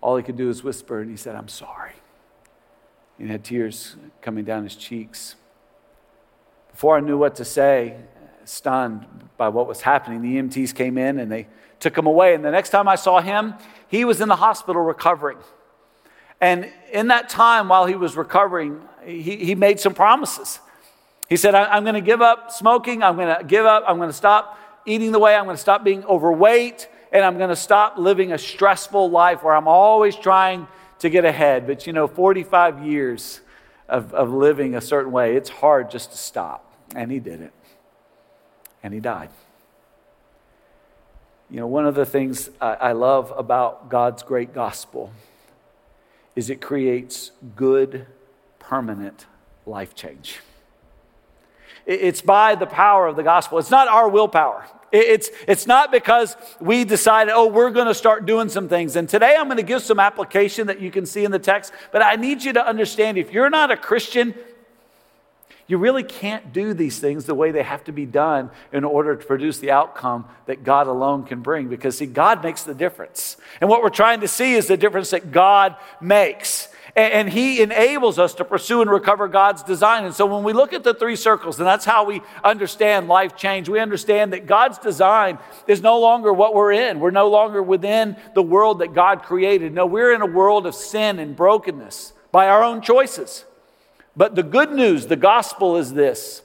all 0.00 0.16
he 0.16 0.22
could 0.22 0.36
do 0.36 0.46
was 0.46 0.62
whisper, 0.62 1.00
and 1.00 1.10
he 1.10 1.16
said, 1.16 1.34
I'm 1.34 1.48
sorry. 1.48 1.94
And 3.18 3.26
he 3.26 3.32
had 3.32 3.42
tears 3.42 3.96
coming 4.22 4.44
down 4.44 4.62
his 4.62 4.76
cheeks. 4.76 5.34
Before 6.70 6.96
I 6.96 7.00
knew 7.00 7.18
what 7.18 7.34
to 7.36 7.44
say, 7.44 7.96
stunned 8.44 9.06
by 9.36 9.48
what 9.48 9.66
was 9.66 9.82
happening, 9.82 10.22
the 10.22 10.36
EMTs 10.36 10.74
came 10.74 10.96
in 10.96 11.18
and 11.18 11.30
they 11.30 11.46
took 11.78 11.96
him 11.96 12.06
away. 12.06 12.34
And 12.34 12.44
the 12.44 12.50
next 12.50 12.70
time 12.70 12.88
I 12.88 12.94
saw 12.94 13.20
him, 13.20 13.54
he 13.88 14.04
was 14.04 14.20
in 14.20 14.28
the 14.28 14.36
hospital 14.36 14.82
recovering. 14.82 15.38
And 16.40 16.70
in 16.92 17.08
that 17.08 17.28
time 17.28 17.68
while 17.68 17.86
he 17.86 17.96
was 17.96 18.16
recovering, 18.16 18.80
he, 19.04 19.36
he 19.36 19.54
made 19.54 19.78
some 19.78 19.94
promises. 19.94 20.58
He 21.28 21.36
said, 21.36 21.54
I'm 21.54 21.84
going 21.84 21.94
to 21.94 22.00
give 22.00 22.22
up 22.22 22.50
smoking. 22.50 23.02
I'm 23.02 23.16
going 23.16 23.36
to 23.36 23.44
give 23.44 23.64
up. 23.64 23.84
I'm 23.86 23.98
going 23.98 24.08
to 24.08 24.16
stop 24.16 24.58
eating 24.84 25.12
the 25.12 25.18
way. 25.18 25.36
I'm 25.36 25.44
going 25.44 25.56
to 25.56 25.62
stop 25.62 25.84
being 25.84 26.04
overweight. 26.04 26.88
And 27.12 27.24
I'm 27.24 27.38
going 27.38 27.50
to 27.50 27.56
stop 27.56 27.98
living 27.98 28.32
a 28.32 28.38
stressful 28.38 29.10
life 29.10 29.42
where 29.42 29.54
I'm 29.54 29.68
always 29.68 30.16
trying 30.16 30.66
to 31.00 31.10
get 31.10 31.24
ahead. 31.24 31.66
But 31.66 31.86
you 31.86 31.92
know, 31.92 32.08
45 32.08 32.84
years 32.84 33.40
of, 33.88 34.12
of 34.14 34.32
living 34.32 34.74
a 34.74 34.80
certain 34.80 35.12
way, 35.12 35.36
it's 35.36 35.50
hard 35.50 35.90
just 35.90 36.12
to 36.12 36.16
stop. 36.16 36.72
And 36.94 37.12
he 37.12 37.20
did 37.20 37.40
it. 37.40 37.52
And 38.82 38.94
he 38.94 39.00
died. 39.00 39.30
You 41.48 41.58
know, 41.58 41.66
one 41.66 41.86
of 41.86 41.94
the 41.94 42.06
things 42.06 42.48
I 42.60 42.92
love 42.92 43.32
about 43.36 43.88
God's 43.88 44.22
great 44.22 44.54
gospel 44.54 45.12
is 46.40 46.48
it 46.48 46.58
creates 46.62 47.32
good, 47.54 48.06
permanent 48.58 49.26
life 49.66 49.94
change. 49.94 50.38
It's 51.84 52.22
by 52.22 52.54
the 52.54 52.64
power 52.64 53.06
of 53.08 53.16
the 53.16 53.22
gospel. 53.22 53.58
It's 53.58 53.70
not 53.70 53.88
our 53.88 54.08
willpower. 54.08 54.64
It's, 54.90 55.28
it's 55.46 55.66
not 55.66 55.92
because 55.92 56.38
we 56.58 56.84
decided, 56.84 57.34
oh, 57.34 57.48
we're 57.48 57.68
going 57.68 57.88
to 57.88 57.94
start 57.94 58.24
doing 58.24 58.48
some 58.48 58.70
things. 58.70 58.96
And 58.96 59.06
today 59.06 59.36
I'm 59.38 59.48
going 59.48 59.58
to 59.58 59.62
give 59.62 59.82
some 59.82 60.00
application 60.00 60.68
that 60.68 60.80
you 60.80 60.90
can 60.90 61.04
see 61.04 61.26
in 61.26 61.30
the 61.30 61.38
text. 61.38 61.74
But 61.92 62.00
I 62.00 62.16
need 62.16 62.42
you 62.42 62.54
to 62.54 62.66
understand 62.66 63.18
if 63.18 63.34
you're 63.34 63.50
not 63.50 63.70
a 63.70 63.76
Christian, 63.76 64.34
you 65.70 65.78
really 65.78 66.02
can't 66.02 66.52
do 66.52 66.74
these 66.74 66.98
things 66.98 67.26
the 67.26 67.34
way 67.34 67.52
they 67.52 67.62
have 67.62 67.84
to 67.84 67.92
be 67.92 68.04
done 68.04 68.50
in 68.72 68.82
order 68.82 69.14
to 69.14 69.24
produce 69.24 69.58
the 69.58 69.70
outcome 69.70 70.26
that 70.46 70.64
God 70.64 70.88
alone 70.88 71.24
can 71.24 71.42
bring. 71.42 71.68
Because, 71.68 71.98
see, 71.98 72.06
God 72.06 72.42
makes 72.42 72.64
the 72.64 72.74
difference. 72.74 73.36
And 73.60 73.70
what 73.70 73.80
we're 73.80 73.88
trying 73.90 74.20
to 74.20 74.28
see 74.28 74.54
is 74.54 74.66
the 74.66 74.76
difference 74.76 75.10
that 75.10 75.30
God 75.30 75.76
makes. 76.00 76.68
And 76.96 77.30
he 77.30 77.62
enables 77.62 78.18
us 78.18 78.34
to 78.34 78.44
pursue 78.44 78.80
and 78.80 78.90
recover 78.90 79.28
God's 79.28 79.62
design. 79.62 80.04
And 80.04 80.12
so 80.12 80.26
when 80.26 80.42
we 80.42 80.52
look 80.52 80.72
at 80.72 80.82
the 80.82 80.92
three 80.92 81.14
circles, 81.14 81.58
and 81.60 81.66
that's 81.66 81.84
how 81.84 82.04
we 82.04 82.20
understand 82.42 83.06
life 83.06 83.36
change, 83.36 83.68
we 83.68 83.78
understand 83.78 84.32
that 84.32 84.46
God's 84.46 84.78
design 84.78 85.38
is 85.68 85.82
no 85.82 86.00
longer 86.00 86.32
what 86.32 86.52
we're 86.52 86.72
in. 86.72 86.98
We're 86.98 87.12
no 87.12 87.28
longer 87.28 87.62
within 87.62 88.16
the 88.34 88.42
world 88.42 88.80
that 88.80 88.92
God 88.92 89.22
created. 89.22 89.72
No, 89.72 89.86
we're 89.86 90.12
in 90.12 90.20
a 90.20 90.26
world 90.26 90.66
of 90.66 90.74
sin 90.74 91.20
and 91.20 91.36
brokenness 91.36 92.12
by 92.32 92.48
our 92.48 92.64
own 92.64 92.82
choices. 92.82 93.44
But 94.16 94.34
the 94.34 94.42
good 94.42 94.72
news, 94.72 95.06
the 95.06 95.16
gospel 95.16 95.76
is 95.76 95.92
this 95.92 96.42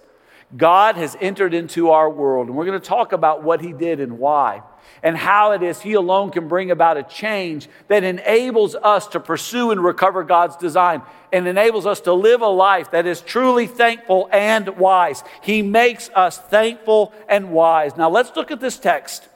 God 0.55 0.95
has 0.95 1.17
entered 1.19 1.53
into 1.53 1.89
our 1.89 2.09
world. 2.09 2.47
And 2.47 2.55
we're 2.55 2.65
going 2.65 2.79
to 2.79 2.87
talk 2.87 3.11
about 3.11 3.43
what 3.43 3.61
he 3.61 3.73
did 3.73 3.99
and 3.99 4.19
why 4.19 4.61
and 5.03 5.15
how 5.15 5.51
it 5.51 5.61
is 5.61 5.81
He 5.81 5.93
alone 5.93 6.31
can 6.31 6.47
bring 6.47 6.71
about 6.71 6.97
a 6.97 7.03
change 7.03 7.69
that 7.87 8.03
enables 8.03 8.75
us 8.75 9.07
to 9.09 9.19
pursue 9.19 9.71
and 9.71 9.83
recover 9.83 10.23
God's 10.23 10.55
design 10.57 11.01
and 11.31 11.47
enables 11.47 11.85
us 11.85 12.01
to 12.01 12.13
live 12.13 12.41
a 12.41 12.47
life 12.47 12.91
that 12.91 13.05
is 13.05 13.21
truly 13.21 13.67
thankful 13.67 14.29
and 14.31 14.67
wise. 14.77 15.23
He 15.41 15.61
makes 15.61 16.09
us 16.09 16.37
thankful 16.37 17.13
and 17.27 17.51
wise. 17.51 17.97
Now, 17.97 18.09
let's 18.09 18.35
look 18.35 18.51
at 18.51 18.59
this 18.59 18.79
text 18.79 19.27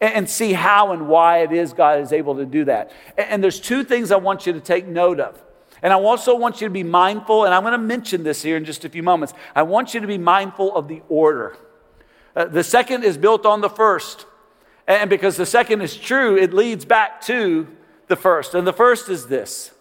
and 0.00 0.28
see 0.28 0.52
how 0.52 0.92
and 0.92 1.08
why 1.08 1.38
it 1.38 1.52
is 1.52 1.72
God 1.72 2.00
is 2.00 2.12
able 2.12 2.36
to 2.36 2.44
do 2.44 2.64
that. 2.64 2.90
And 3.16 3.42
there's 3.42 3.60
two 3.60 3.84
things 3.84 4.10
I 4.10 4.16
want 4.16 4.46
you 4.46 4.52
to 4.52 4.60
take 4.60 4.86
note 4.86 5.20
of. 5.20 5.40
And 5.84 5.92
I 5.92 5.96
also 5.96 6.34
want 6.34 6.62
you 6.62 6.66
to 6.66 6.72
be 6.72 6.82
mindful, 6.82 7.44
and 7.44 7.52
I'm 7.52 7.62
going 7.62 7.72
to 7.72 7.78
mention 7.78 8.24
this 8.24 8.42
here 8.42 8.56
in 8.56 8.64
just 8.64 8.86
a 8.86 8.88
few 8.88 9.02
moments. 9.02 9.34
I 9.54 9.62
want 9.62 9.92
you 9.92 10.00
to 10.00 10.06
be 10.06 10.16
mindful 10.16 10.74
of 10.74 10.88
the 10.88 11.02
order. 11.10 11.58
Uh, 12.34 12.46
the 12.46 12.64
second 12.64 13.04
is 13.04 13.18
built 13.18 13.44
on 13.44 13.60
the 13.60 13.68
first. 13.68 14.24
And 14.88 15.10
because 15.10 15.36
the 15.36 15.44
second 15.44 15.82
is 15.82 15.94
true, 15.94 16.38
it 16.38 16.54
leads 16.54 16.86
back 16.86 17.20
to 17.26 17.68
the 18.08 18.16
first. 18.16 18.54
And 18.54 18.66
the 18.66 18.72
first 18.72 19.10
is 19.10 19.26
this 19.26 19.72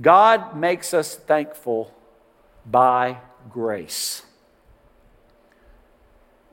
God 0.00 0.56
makes 0.56 0.94
us 0.94 1.16
thankful 1.16 1.94
by 2.64 3.18
grace. 3.50 4.22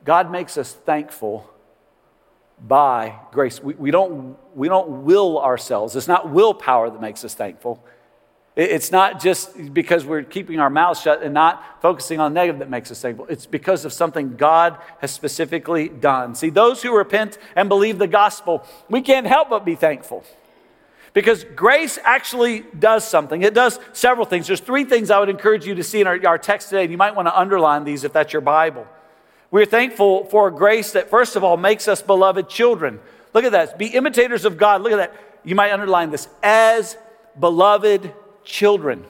God 0.04 0.30
makes 0.30 0.58
us 0.58 0.74
thankful 0.74 1.48
by 2.60 3.14
grace. 3.32 3.62
We, 3.62 3.72
we, 3.74 3.90
don't, 3.90 4.36
we 4.54 4.68
don't 4.68 5.04
will 5.04 5.38
ourselves. 5.38 5.96
It's 5.96 6.08
not 6.08 6.30
willpower 6.30 6.90
that 6.90 7.00
makes 7.00 7.24
us 7.24 7.34
thankful. 7.34 7.82
It's 8.58 8.90
not 8.90 9.20
just 9.20 9.72
because 9.72 10.04
we're 10.04 10.24
keeping 10.24 10.58
our 10.58 10.68
mouths 10.68 11.00
shut 11.00 11.22
and 11.22 11.32
not 11.32 11.80
focusing 11.80 12.18
on 12.18 12.34
negative 12.34 12.58
that 12.58 12.68
makes 12.68 12.90
us 12.90 13.00
thankful. 13.00 13.26
It's 13.28 13.46
because 13.46 13.84
of 13.84 13.92
something 13.92 14.34
God 14.36 14.76
has 14.98 15.12
specifically 15.12 15.88
done. 15.88 16.34
See, 16.34 16.50
those 16.50 16.82
who 16.82 16.96
repent 16.96 17.38
and 17.54 17.68
believe 17.68 17.98
the 17.98 18.08
gospel, 18.08 18.66
we 18.90 19.00
can't 19.00 19.28
help 19.28 19.48
but 19.48 19.64
be 19.64 19.76
thankful. 19.76 20.24
Because 21.12 21.44
grace 21.54 22.00
actually 22.02 22.64
does 22.76 23.06
something. 23.06 23.42
It 23.42 23.54
does 23.54 23.78
several 23.92 24.26
things. 24.26 24.48
There's 24.48 24.58
three 24.58 24.84
things 24.84 25.12
I 25.12 25.20
would 25.20 25.28
encourage 25.28 25.64
you 25.64 25.76
to 25.76 25.84
see 25.84 26.00
in 26.00 26.08
our, 26.08 26.18
our 26.26 26.36
text 26.36 26.70
today, 26.70 26.82
and 26.82 26.90
you 26.90 26.98
might 26.98 27.14
want 27.14 27.28
to 27.28 27.38
underline 27.38 27.84
these 27.84 28.02
if 28.02 28.12
that's 28.12 28.32
your 28.32 28.42
Bible. 28.42 28.88
We're 29.52 29.66
thankful 29.66 30.24
for 30.24 30.48
a 30.48 30.52
grace 30.52 30.94
that, 30.94 31.10
first 31.10 31.36
of 31.36 31.44
all, 31.44 31.56
makes 31.56 31.86
us 31.86 32.02
beloved 32.02 32.48
children. 32.48 32.98
Look 33.34 33.44
at 33.44 33.52
that. 33.52 33.78
Be 33.78 33.86
imitators 33.86 34.44
of 34.44 34.58
God. 34.58 34.82
Look 34.82 34.90
at 34.90 34.96
that. 34.96 35.14
You 35.44 35.54
might 35.54 35.70
underline 35.70 36.10
this 36.10 36.28
as 36.42 36.96
beloved 37.38 38.12
children. 38.48 39.04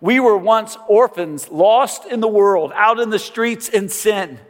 We 0.00 0.18
were 0.20 0.36
once 0.36 0.76
orphans, 0.88 1.48
lost 1.48 2.04
in 2.06 2.20
the 2.20 2.28
world, 2.28 2.72
out 2.74 2.98
in 2.98 3.10
the 3.10 3.18
streets 3.18 3.68
in 3.68 3.88
sin. 3.88 4.40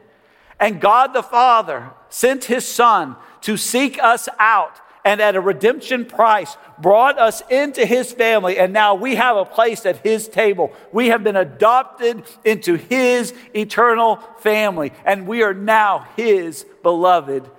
And 0.58 0.80
God 0.80 1.12
the 1.12 1.22
Father 1.22 1.90
sent 2.08 2.44
his 2.44 2.66
Son 2.66 3.16
to 3.42 3.56
seek 3.56 4.02
us 4.02 4.28
out 4.38 4.80
and 5.04 5.20
at 5.20 5.34
a 5.34 5.40
redemption 5.40 6.04
price 6.04 6.56
brought 6.78 7.18
us 7.18 7.42
into 7.50 7.84
his 7.84 8.12
family. 8.12 8.58
And 8.58 8.72
now 8.72 8.94
we 8.94 9.16
have 9.16 9.36
a 9.36 9.44
place 9.44 9.84
at 9.84 9.98
his 9.98 10.28
table. 10.28 10.72
We 10.92 11.08
have 11.08 11.24
been 11.24 11.36
adopted 11.36 12.22
into 12.44 12.76
his 12.76 13.34
eternal 13.54 14.16
family, 14.38 14.92
and 15.04 15.26
we 15.26 15.42
are 15.42 15.54
now 15.54 16.06
his 16.16 16.64
beloved 16.82 17.50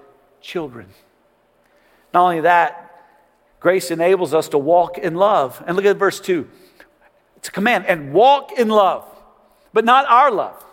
children. 0.41 0.87
Not 2.13 2.23
only 2.23 2.41
that, 2.41 3.05
grace 3.59 3.91
enables 3.91 4.33
us 4.33 4.49
to 4.49 4.57
walk 4.57 4.97
in 4.97 5.15
love. 5.15 5.61
And 5.67 5.75
look 5.75 5.85
at 5.85 5.97
verse 5.97 6.19
2. 6.19 6.47
It's 7.43 7.49
a 7.49 7.51
command. 7.51 7.87
And 7.87 8.13
walk 8.13 8.53
in 8.57 8.69
love, 8.69 9.05
but 9.73 9.83
not 9.83 10.05
our 10.05 10.31
love. 10.31 10.63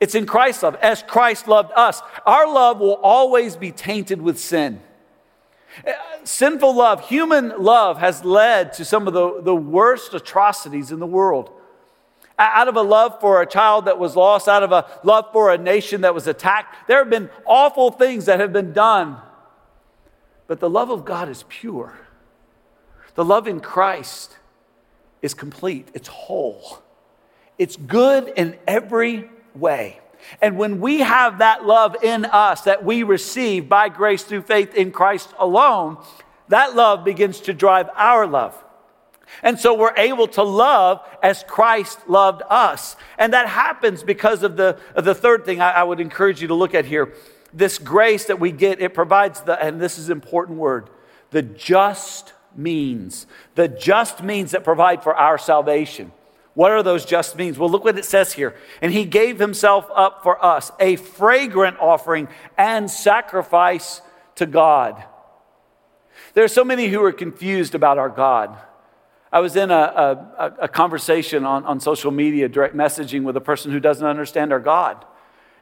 It's 0.00 0.14
in 0.14 0.24
Christ's 0.24 0.62
love, 0.62 0.74
as 0.76 1.02
Christ 1.02 1.46
loved 1.46 1.72
us. 1.76 2.00
Our 2.24 2.50
love 2.50 2.80
will 2.80 2.94
always 2.94 3.54
be 3.54 3.70
tainted 3.70 4.22
with 4.22 4.40
sin. 4.40 4.80
Uh, 5.86 5.92
sinful 6.24 6.74
love, 6.74 7.06
human 7.06 7.52
love, 7.62 7.98
has 7.98 8.24
led 8.24 8.72
to 8.74 8.84
some 8.86 9.06
of 9.06 9.12
the, 9.12 9.42
the 9.42 9.54
worst 9.54 10.14
atrocities 10.14 10.90
in 10.90 11.00
the 11.00 11.06
world. 11.06 11.50
Out 12.38 12.68
of 12.68 12.76
a 12.76 12.82
love 12.82 13.20
for 13.20 13.42
a 13.42 13.46
child 13.46 13.84
that 13.84 13.98
was 13.98 14.16
lost, 14.16 14.48
out 14.48 14.62
of 14.62 14.72
a 14.72 14.86
love 15.04 15.26
for 15.34 15.52
a 15.52 15.58
nation 15.58 16.00
that 16.00 16.14
was 16.14 16.26
attacked, 16.26 16.88
there 16.88 16.96
have 16.96 17.10
been 17.10 17.28
awful 17.44 17.90
things 17.90 18.24
that 18.24 18.40
have 18.40 18.54
been 18.54 18.72
done. 18.72 19.18
But 20.46 20.60
the 20.60 20.70
love 20.70 20.88
of 20.88 21.04
God 21.04 21.28
is 21.28 21.44
pure. 21.46 21.98
The 23.16 23.24
love 23.24 23.46
in 23.46 23.60
Christ 23.60 24.38
is 25.26 25.34
complete, 25.34 25.88
it's 25.92 26.08
whole, 26.08 26.82
it's 27.58 27.76
good 27.76 28.32
in 28.36 28.56
every 28.66 29.28
way. 29.54 30.00
And 30.40 30.56
when 30.56 30.80
we 30.80 31.00
have 31.00 31.38
that 31.38 31.66
love 31.66 32.02
in 32.02 32.24
us 32.24 32.62
that 32.62 32.84
we 32.84 33.02
receive 33.02 33.68
by 33.68 33.90
grace 33.90 34.22
through 34.22 34.42
faith 34.42 34.74
in 34.74 34.90
Christ 34.90 35.34
alone, 35.38 35.98
that 36.48 36.74
love 36.74 37.04
begins 37.04 37.40
to 37.42 37.52
drive 37.52 37.90
our 37.94 38.26
love. 38.26 38.62
And 39.42 39.58
so 39.58 39.74
we're 39.74 39.96
able 39.96 40.28
to 40.28 40.42
love 40.42 41.06
as 41.22 41.44
Christ 41.46 42.08
loved 42.08 42.42
us. 42.48 42.96
And 43.18 43.32
that 43.32 43.48
happens 43.48 44.02
because 44.02 44.42
of 44.42 44.56
the, 44.56 44.78
of 44.94 45.04
the 45.04 45.14
third 45.14 45.44
thing 45.44 45.60
I, 45.60 45.72
I 45.72 45.82
would 45.82 46.00
encourage 46.00 46.40
you 46.40 46.48
to 46.48 46.54
look 46.54 46.74
at 46.74 46.84
here. 46.84 47.12
This 47.52 47.78
grace 47.78 48.26
that 48.26 48.38
we 48.38 48.52
get, 48.52 48.80
it 48.80 48.94
provides 48.94 49.40
the, 49.40 49.60
and 49.62 49.80
this 49.80 49.98
is 49.98 50.08
an 50.08 50.12
important 50.12 50.58
word, 50.58 50.88
the 51.30 51.42
just 51.42 52.32
means, 52.58 53.26
the 53.54 53.68
just 53.68 54.22
means 54.22 54.52
that 54.52 54.64
provide 54.64 55.02
for 55.02 55.14
our 55.14 55.38
salvation. 55.38 56.12
What 56.54 56.72
are 56.72 56.82
those 56.82 57.04
just 57.04 57.36
means? 57.36 57.58
Well, 57.58 57.68
look 57.68 57.84
what 57.84 57.98
it 57.98 58.04
says 58.06 58.32
here. 58.32 58.56
And 58.80 58.90
he 58.90 59.04
gave 59.04 59.38
himself 59.38 59.86
up 59.94 60.22
for 60.22 60.42
us, 60.42 60.72
a 60.80 60.96
fragrant 60.96 61.78
offering 61.78 62.28
and 62.56 62.90
sacrifice 62.90 64.00
to 64.36 64.46
God. 64.46 65.04
There 66.32 66.44
are 66.44 66.48
so 66.48 66.64
many 66.64 66.88
who 66.88 67.02
are 67.04 67.12
confused 67.12 67.74
about 67.74 67.98
our 67.98 68.08
God. 68.08 68.56
I 69.30 69.40
was 69.40 69.54
in 69.54 69.70
a, 69.70 69.74
a, 69.74 70.54
a 70.62 70.68
conversation 70.68 71.44
on, 71.44 71.64
on 71.64 71.78
social 71.78 72.10
media, 72.10 72.48
direct 72.48 72.74
messaging 72.74 73.24
with 73.24 73.36
a 73.36 73.40
person 73.40 73.70
who 73.70 73.80
doesn't 73.80 74.06
understand 74.06 74.52
our 74.52 74.60
God 74.60 75.04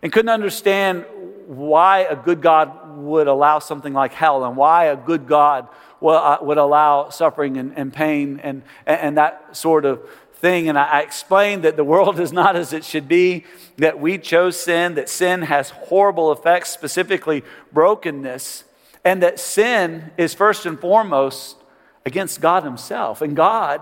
and 0.01 0.13
couldn't 0.13 0.29
understand 0.29 1.07
why 1.47 2.01
a 2.01 2.15
good 2.15 2.41
God 2.41 2.97
would 2.99 3.27
allow 3.27 3.59
something 3.59 3.93
like 3.93 4.13
hell 4.13 4.45
and 4.45 4.57
why 4.57 4.87
a 4.87 4.97
good 4.97 5.27
God 5.27 5.67
would 6.05 6.59
allow 6.59 7.09
suffering 7.09 7.57
and, 7.57 7.77
and 7.77 7.93
pain 7.93 8.41
and, 8.43 8.63
and 8.87 9.17
that 9.17 9.57
sort 9.57 9.85
of 9.85 10.01
thing. 10.35 10.69
And 10.69 10.79
I 10.79 11.01
explained 11.01 11.65
that 11.65 11.77
the 11.77 11.85
world 11.85 12.21
is 12.21 12.33
not 12.33 12.55
as 12.55 12.75
it 12.75 12.85
should 12.85 13.09
be, 13.09 13.45
that 13.79 13.99
we 13.99 14.19
chose 14.19 14.61
sin, 14.61 14.95
that 14.95 15.09
sin 15.09 15.43
has 15.43 15.71
horrible 15.71 16.31
effects, 16.31 16.71
specifically 16.71 17.43
brokenness, 17.73 18.65
and 19.05 19.23
that 19.23 19.41
sin 19.41 20.11
is 20.19 20.35
first 20.35 20.67
and 20.67 20.79
foremost 20.79 21.57
against 22.05 22.43
God 22.43 22.63
Himself. 22.63 23.23
And 23.23 23.35
God 23.35 23.81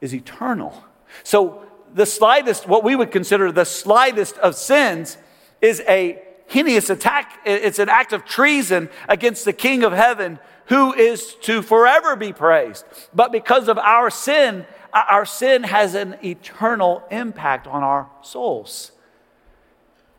is 0.00 0.14
eternal. 0.14 0.84
So, 1.22 1.62
the 1.94 2.06
slightest, 2.06 2.68
what 2.68 2.84
we 2.84 2.94
would 2.94 3.10
consider 3.10 3.50
the 3.50 3.64
slightest 3.64 4.36
of 4.38 4.54
sins, 4.56 5.16
is 5.62 5.80
a 5.88 6.20
heinous 6.48 6.90
attack. 6.90 7.38
It's 7.44 7.78
an 7.78 7.88
act 7.88 8.12
of 8.12 8.24
treason 8.24 8.88
against 9.08 9.44
the 9.44 9.52
King 9.52 9.84
of 9.84 9.92
heaven 9.92 10.38
who 10.68 10.92
is 10.94 11.34
to 11.42 11.62
forever 11.62 12.16
be 12.16 12.32
praised. 12.32 12.84
But 13.14 13.32
because 13.32 13.68
of 13.68 13.78
our 13.78 14.10
sin, 14.10 14.66
uh, 14.92 15.02
our 15.10 15.24
sin 15.24 15.64
has 15.64 15.94
an 15.94 16.16
eternal 16.24 17.02
impact 17.10 17.66
on 17.66 17.82
our 17.82 18.08
souls. 18.22 18.92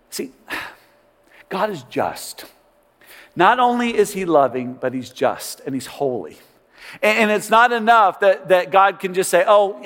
See, 0.10 0.32
God 1.50 1.70
is 1.70 1.84
just. 1.84 2.46
Not 3.36 3.60
only 3.60 3.96
is 3.96 4.13
He 4.13 4.25
loving, 4.25 4.74
but 4.74 4.94
He's 4.94 5.10
just 5.10 5.62
and 5.62 5.74
He's 5.75 5.88
holy. 5.88 6.38
And 7.03 7.29
it's 7.29 7.51
not 7.51 7.72
enough 7.72 8.22
that, 8.22 8.50
that 8.50 8.72
God 8.72 9.00
can 9.00 9.13
just 9.13 9.29
say, 9.29 9.44
oh, 9.48 9.86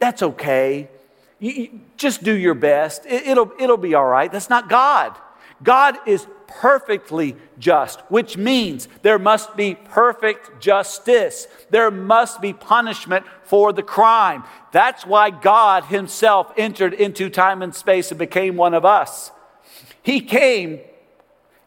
that's 0.00 0.22
okay. 0.22 0.88
You, 1.38 1.52
you 1.52 1.80
just 1.96 2.24
do 2.24 2.32
your 2.32 2.54
best. 2.54 3.06
It, 3.06 3.28
it'll, 3.28 3.52
it'll 3.60 3.76
be 3.76 3.94
all 3.94 4.06
right. 4.06 4.32
That's 4.32 4.50
not 4.50 4.68
God. 4.68 5.16
God 5.62 5.96
is 6.06 6.26
perfectly 6.48 7.36
just, 7.58 8.00
which 8.08 8.36
means 8.36 8.88
there 9.02 9.18
must 9.18 9.56
be 9.56 9.74
perfect 9.74 10.60
justice. 10.60 11.46
There 11.70 11.90
must 11.90 12.40
be 12.40 12.52
punishment 12.52 13.26
for 13.42 13.72
the 13.72 13.82
crime. 13.82 14.44
That's 14.72 15.06
why 15.06 15.30
God 15.30 15.84
Himself 15.84 16.52
entered 16.56 16.94
into 16.94 17.30
time 17.30 17.62
and 17.62 17.74
space 17.74 18.10
and 18.10 18.18
became 18.18 18.56
one 18.56 18.74
of 18.74 18.84
us. 18.84 19.30
He 20.02 20.20
came 20.20 20.80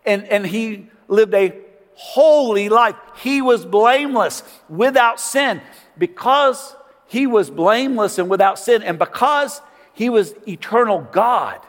and, 0.05 0.23
and 0.25 0.45
He 0.45 0.87
lived 1.07 1.33
a 1.33 1.53
holy 1.93 2.69
life. 2.69 2.95
He 3.17 3.41
was 3.41 3.65
blameless, 3.65 4.43
without 4.69 5.19
sin. 5.19 5.61
Because 5.97 6.75
He 7.07 7.27
was 7.27 7.49
blameless 7.49 8.17
and 8.17 8.29
without 8.29 8.57
sin, 8.57 8.83
and 8.83 8.97
because 8.97 9.61
He 9.93 10.09
was 10.09 10.33
eternal 10.47 11.07
God, 11.11 11.59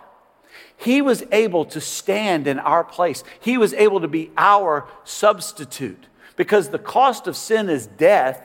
he 0.81 1.03
was 1.03 1.23
able 1.31 1.67
to 1.67 1.81
stand 1.81 2.47
in 2.47 2.59
our 2.59 2.83
place. 2.83 3.23
He 3.39 3.59
was 3.59 3.75
able 3.75 4.01
to 4.01 4.09
be 4.09 4.31
our 4.39 4.89
substitute. 5.05 6.07
Because 6.37 6.71
the 6.71 6.79
cost 6.79 7.27
of 7.27 7.37
sin 7.37 7.69
is 7.69 7.87
death, 7.87 8.43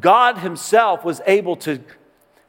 God 0.00 0.38
Himself 0.38 1.04
was 1.04 1.20
able 1.24 1.54
to, 1.58 1.80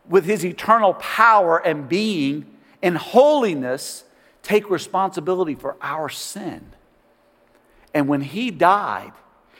with 0.07 0.25
His 0.25 0.43
eternal 0.43 0.95
power 0.95 1.59
and 1.59 1.87
being 1.87 2.47
in 2.81 2.95
holiness, 2.95 4.03
take 4.41 4.67
responsibility 4.67 5.53
for 5.53 5.77
our 5.79 6.09
sin. 6.09 6.73
And 7.93 8.07
when 8.07 8.21
He 8.21 8.49
died, 8.49 9.11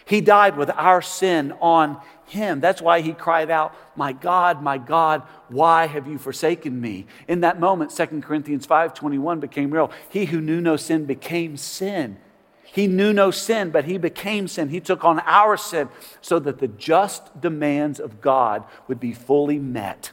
He 0.10 0.22
died 0.22 0.58
with 0.58 0.72
our 0.72 1.04
sin 1.04 1.54
on 1.62 2.02
him. 2.26 2.62
That's 2.62 2.82
why 2.82 3.02
he 3.02 3.14
cried 3.14 3.52
out, 3.52 3.76
My 3.96 4.12
God, 4.12 4.64
my 4.64 4.80
God, 4.80 5.22
why 5.50 5.86
have 5.86 6.08
you 6.08 6.18
forsaken 6.18 6.82
me? 6.82 7.06
In 7.28 7.42
that 7.42 7.60
moment, 7.60 7.92
2 7.92 8.24
Corinthians 8.24 8.66
5:21 8.66 9.40
became 9.40 9.70
real. 9.70 9.92
He 10.10 10.26
who 10.26 10.42
knew 10.42 10.62
no 10.62 10.78
sin 10.78 11.06
became 11.06 11.58
sin. 11.58 12.18
He 12.64 12.88
knew 12.88 13.14
no 13.14 13.30
sin, 13.30 13.70
but 13.70 13.86
he 13.86 14.00
became 14.00 14.48
sin. 14.48 14.70
He 14.70 14.80
took 14.80 15.06
on 15.06 15.20
our 15.20 15.56
sin 15.58 15.90
so 16.22 16.40
that 16.40 16.58
the 16.58 16.68
just 16.68 17.40
demands 17.40 18.00
of 18.00 18.20
God 18.20 18.64
would 18.88 19.00
be 19.00 19.14
fully 19.14 19.60
met, 19.60 20.12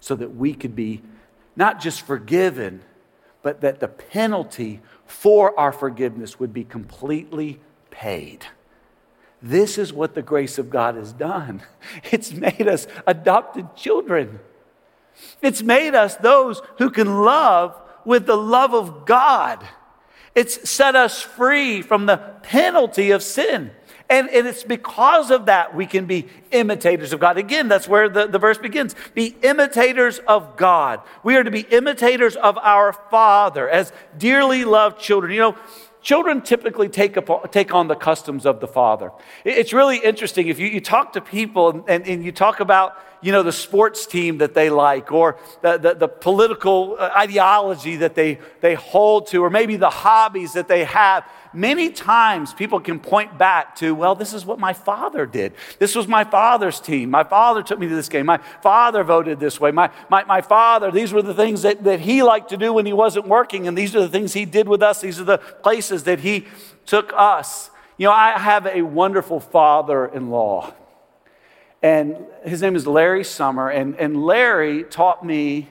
so 0.00 0.14
that 0.16 0.34
we 0.34 0.52
could 0.52 0.76
be 0.76 1.02
not 1.56 1.80
just 1.80 2.02
forgiven, 2.02 2.82
but 3.40 3.62
that 3.62 3.80
the 3.80 3.88
penalty 3.88 4.82
for 5.06 5.58
our 5.58 5.72
forgiveness 5.72 6.38
would 6.38 6.52
be 6.52 6.64
completely 6.64 7.58
paid. 7.90 8.44
This 9.44 9.76
is 9.76 9.92
what 9.92 10.14
the 10.14 10.22
grace 10.22 10.56
of 10.56 10.70
God 10.70 10.94
has 10.94 11.12
done. 11.12 11.62
It's 12.10 12.32
made 12.32 12.66
us 12.66 12.86
adopted 13.06 13.76
children. 13.76 14.40
It's 15.42 15.62
made 15.62 15.94
us 15.94 16.16
those 16.16 16.62
who 16.78 16.88
can 16.88 17.22
love 17.22 17.78
with 18.06 18.24
the 18.24 18.38
love 18.38 18.72
of 18.72 19.04
God. 19.04 19.62
It's 20.34 20.68
set 20.68 20.96
us 20.96 21.20
free 21.20 21.82
from 21.82 22.06
the 22.06 22.16
penalty 22.16 23.10
of 23.10 23.22
sin. 23.22 23.70
And, 24.08 24.30
and 24.30 24.46
it's 24.46 24.64
because 24.64 25.30
of 25.30 25.46
that 25.46 25.74
we 25.74 25.84
can 25.84 26.06
be 26.06 26.26
imitators 26.50 27.12
of 27.12 27.20
God. 27.20 27.36
Again, 27.36 27.68
that's 27.68 27.86
where 27.86 28.08
the, 28.08 28.26
the 28.26 28.38
verse 28.38 28.58
begins. 28.58 28.94
Be 29.12 29.36
imitators 29.42 30.20
of 30.20 30.56
God. 30.56 31.02
We 31.22 31.36
are 31.36 31.44
to 31.44 31.50
be 31.50 31.66
imitators 31.70 32.34
of 32.34 32.56
our 32.58 32.94
Father 32.94 33.68
as 33.68 33.92
dearly 34.16 34.64
loved 34.64 35.00
children. 35.00 35.32
You 35.32 35.40
know, 35.40 35.56
children 36.04 36.42
typically 36.42 36.88
take, 36.88 37.16
up, 37.16 37.50
take 37.50 37.74
on 37.74 37.88
the 37.88 37.96
customs 37.96 38.46
of 38.46 38.60
the 38.60 38.68
father. 38.68 39.10
It's 39.44 39.72
really 39.72 39.96
interesting. 39.96 40.46
If 40.48 40.60
you, 40.60 40.68
you 40.68 40.80
talk 40.80 41.14
to 41.14 41.20
people 41.20 41.84
and, 41.88 42.06
and 42.06 42.24
you 42.24 42.30
talk 42.30 42.60
about 42.60 42.96
you 43.22 43.32
know, 43.32 43.42
the 43.42 43.52
sports 43.52 44.06
team 44.06 44.38
that 44.38 44.52
they 44.52 44.68
like 44.68 45.10
or 45.10 45.38
the, 45.62 45.78
the, 45.78 45.94
the, 45.94 46.08
political 46.08 46.96
uh, 46.98 47.10
ideology 47.16 47.96
that 47.96 48.14
they, 48.14 48.38
they 48.60 48.74
hold 48.74 49.28
to 49.28 49.42
or 49.42 49.48
maybe 49.48 49.76
the 49.76 49.88
hobbies 49.88 50.52
that 50.52 50.68
they 50.68 50.84
have, 50.84 51.26
many 51.54 51.90
times 51.90 52.52
people 52.52 52.80
can 52.80 52.98
point 52.98 53.38
back 53.38 53.76
to, 53.76 53.94
well, 53.94 54.14
this 54.14 54.34
is 54.34 54.44
what 54.44 54.58
my 54.58 54.72
father 54.72 55.26
did. 55.26 55.54
This 55.78 55.94
was 55.94 56.08
my 56.08 56.24
father's 56.24 56.80
team. 56.80 57.10
My 57.10 57.24
father 57.24 57.62
took 57.62 57.78
me 57.78 57.88
to 57.88 57.94
this 57.94 58.08
game. 58.08 58.26
My 58.26 58.38
father 58.62 59.04
voted 59.04 59.40
this 59.40 59.60
way. 59.60 59.70
My, 59.70 59.90
my, 60.10 60.24
my 60.24 60.40
father, 60.40 60.90
these 60.90 61.12
were 61.12 61.22
the 61.22 61.34
things 61.34 61.62
that, 61.62 61.84
that 61.84 62.00
he 62.00 62.22
liked 62.22 62.50
to 62.50 62.56
do 62.56 62.72
when 62.72 62.86
he 62.86 62.92
wasn't 62.92 63.26
working, 63.26 63.68
and 63.68 63.78
these 63.78 63.94
are 63.94 64.00
the 64.00 64.08
things 64.08 64.32
he 64.32 64.44
did 64.44 64.68
with 64.68 64.82
us. 64.82 65.00
These 65.00 65.20
are 65.20 65.24
the 65.24 65.38
places 65.38 66.04
that 66.04 66.20
he 66.20 66.46
took 66.86 67.12
us. 67.14 67.70
You 67.96 68.06
know, 68.08 68.12
I 68.12 68.38
have 68.38 68.66
a 68.66 68.82
wonderful 68.82 69.40
father 69.40 70.06
in 70.06 70.30
law. 70.30 70.74
And 71.82 72.16
his 72.44 72.62
name 72.62 72.76
is 72.76 72.86
Larry 72.86 73.24
Summer. 73.24 73.68
And, 73.68 73.94
and 73.96 74.24
Larry 74.24 74.84
taught 74.84 75.24
me, 75.24 75.68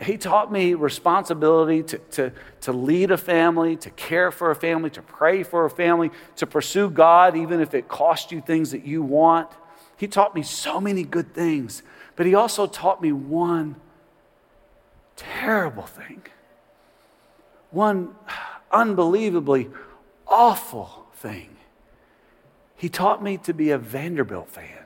he 0.00 0.16
taught 0.16 0.52
me 0.52 0.74
responsibility 0.74 1.82
to, 1.82 1.98
to, 1.98 2.32
to 2.60 2.72
lead 2.72 3.10
a 3.10 3.16
family, 3.16 3.76
to 3.76 3.90
care 3.90 4.30
for 4.30 4.50
a 4.50 4.54
family, 4.54 4.90
to 4.90 5.02
pray 5.02 5.42
for 5.42 5.64
a 5.64 5.70
family, 5.70 6.10
to 6.36 6.46
pursue 6.46 6.88
God, 6.88 7.36
even 7.36 7.60
if 7.60 7.74
it 7.74 7.88
costs 7.88 8.30
you 8.30 8.40
things 8.40 8.70
that 8.70 8.86
you 8.86 9.02
want. 9.02 9.50
He 9.96 10.06
taught 10.06 10.36
me 10.36 10.42
so 10.42 10.80
many 10.80 11.02
good 11.02 11.34
things, 11.34 11.82
but 12.14 12.26
he 12.26 12.34
also 12.34 12.66
taught 12.68 13.02
me 13.02 13.10
one 13.10 13.74
terrible 15.16 15.86
thing, 15.86 16.22
one 17.72 18.14
unbelievably 18.70 19.68
awful 20.28 21.06
thing. 21.14 21.56
He 22.76 22.88
taught 22.88 23.20
me 23.20 23.38
to 23.38 23.52
be 23.52 23.70
a 23.70 23.78
Vanderbilt 23.78 24.48
fan. 24.48 24.77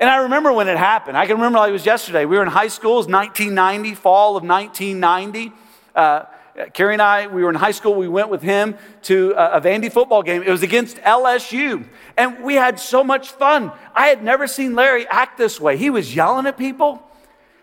And 0.00 0.08
I 0.08 0.18
remember 0.18 0.52
when 0.52 0.68
it 0.68 0.78
happened. 0.78 1.16
I 1.16 1.26
can 1.26 1.36
remember 1.36 1.58
like 1.58 1.70
it 1.70 1.72
was 1.72 1.86
yesterday. 1.86 2.24
We 2.24 2.36
were 2.36 2.42
in 2.42 2.48
high 2.48 2.68
school. 2.68 2.94
It 2.94 3.06
was 3.06 3.08
1990, 3.08 3.94
fall 3.94 4.36
of 4.36 4.44
1990. 4.44 5.52
Uh, 5.94 6.24
Carrie 6.72 6.94
and 6.94 7.02
I, 7.02 7.26
we 7.26 7.42
were 7.42 7.50
in 7.50 7.56
high 7.56 7.72
school. 7.72 7.94
We 7.94 8.08
went 8.08 8.28
with 8.28 8.42
him 8.42 8.76
to 9.02 9.32
a, 9.36 9.58
a 9.58 9.60
Vandy 9.60 9.90
football 9.90 10.22
game. 10.22 10.42
It 10.42 10.50
was 10.50 10.62
against 10.62 10.96
LSU. 10.98 11.84
And 12.16 12.42
we 12.42 12.54
had 12.54 12.80
so 12.80 13.04
much 13.04 13.30
fun. 13.30 13.72
I 13.94 14.08
had 14.08 14.22
never 14.22 14.46
seen 14.46 14.74
Larry 14.74 15.06
act 15.08 15.38
this 15.38 15.60
way. 15.60 15.76
He 15.76 15.90
was 15.90 16.14
yelling 16.14 16.46
at 16.46 16.56
people, 16.56 17.02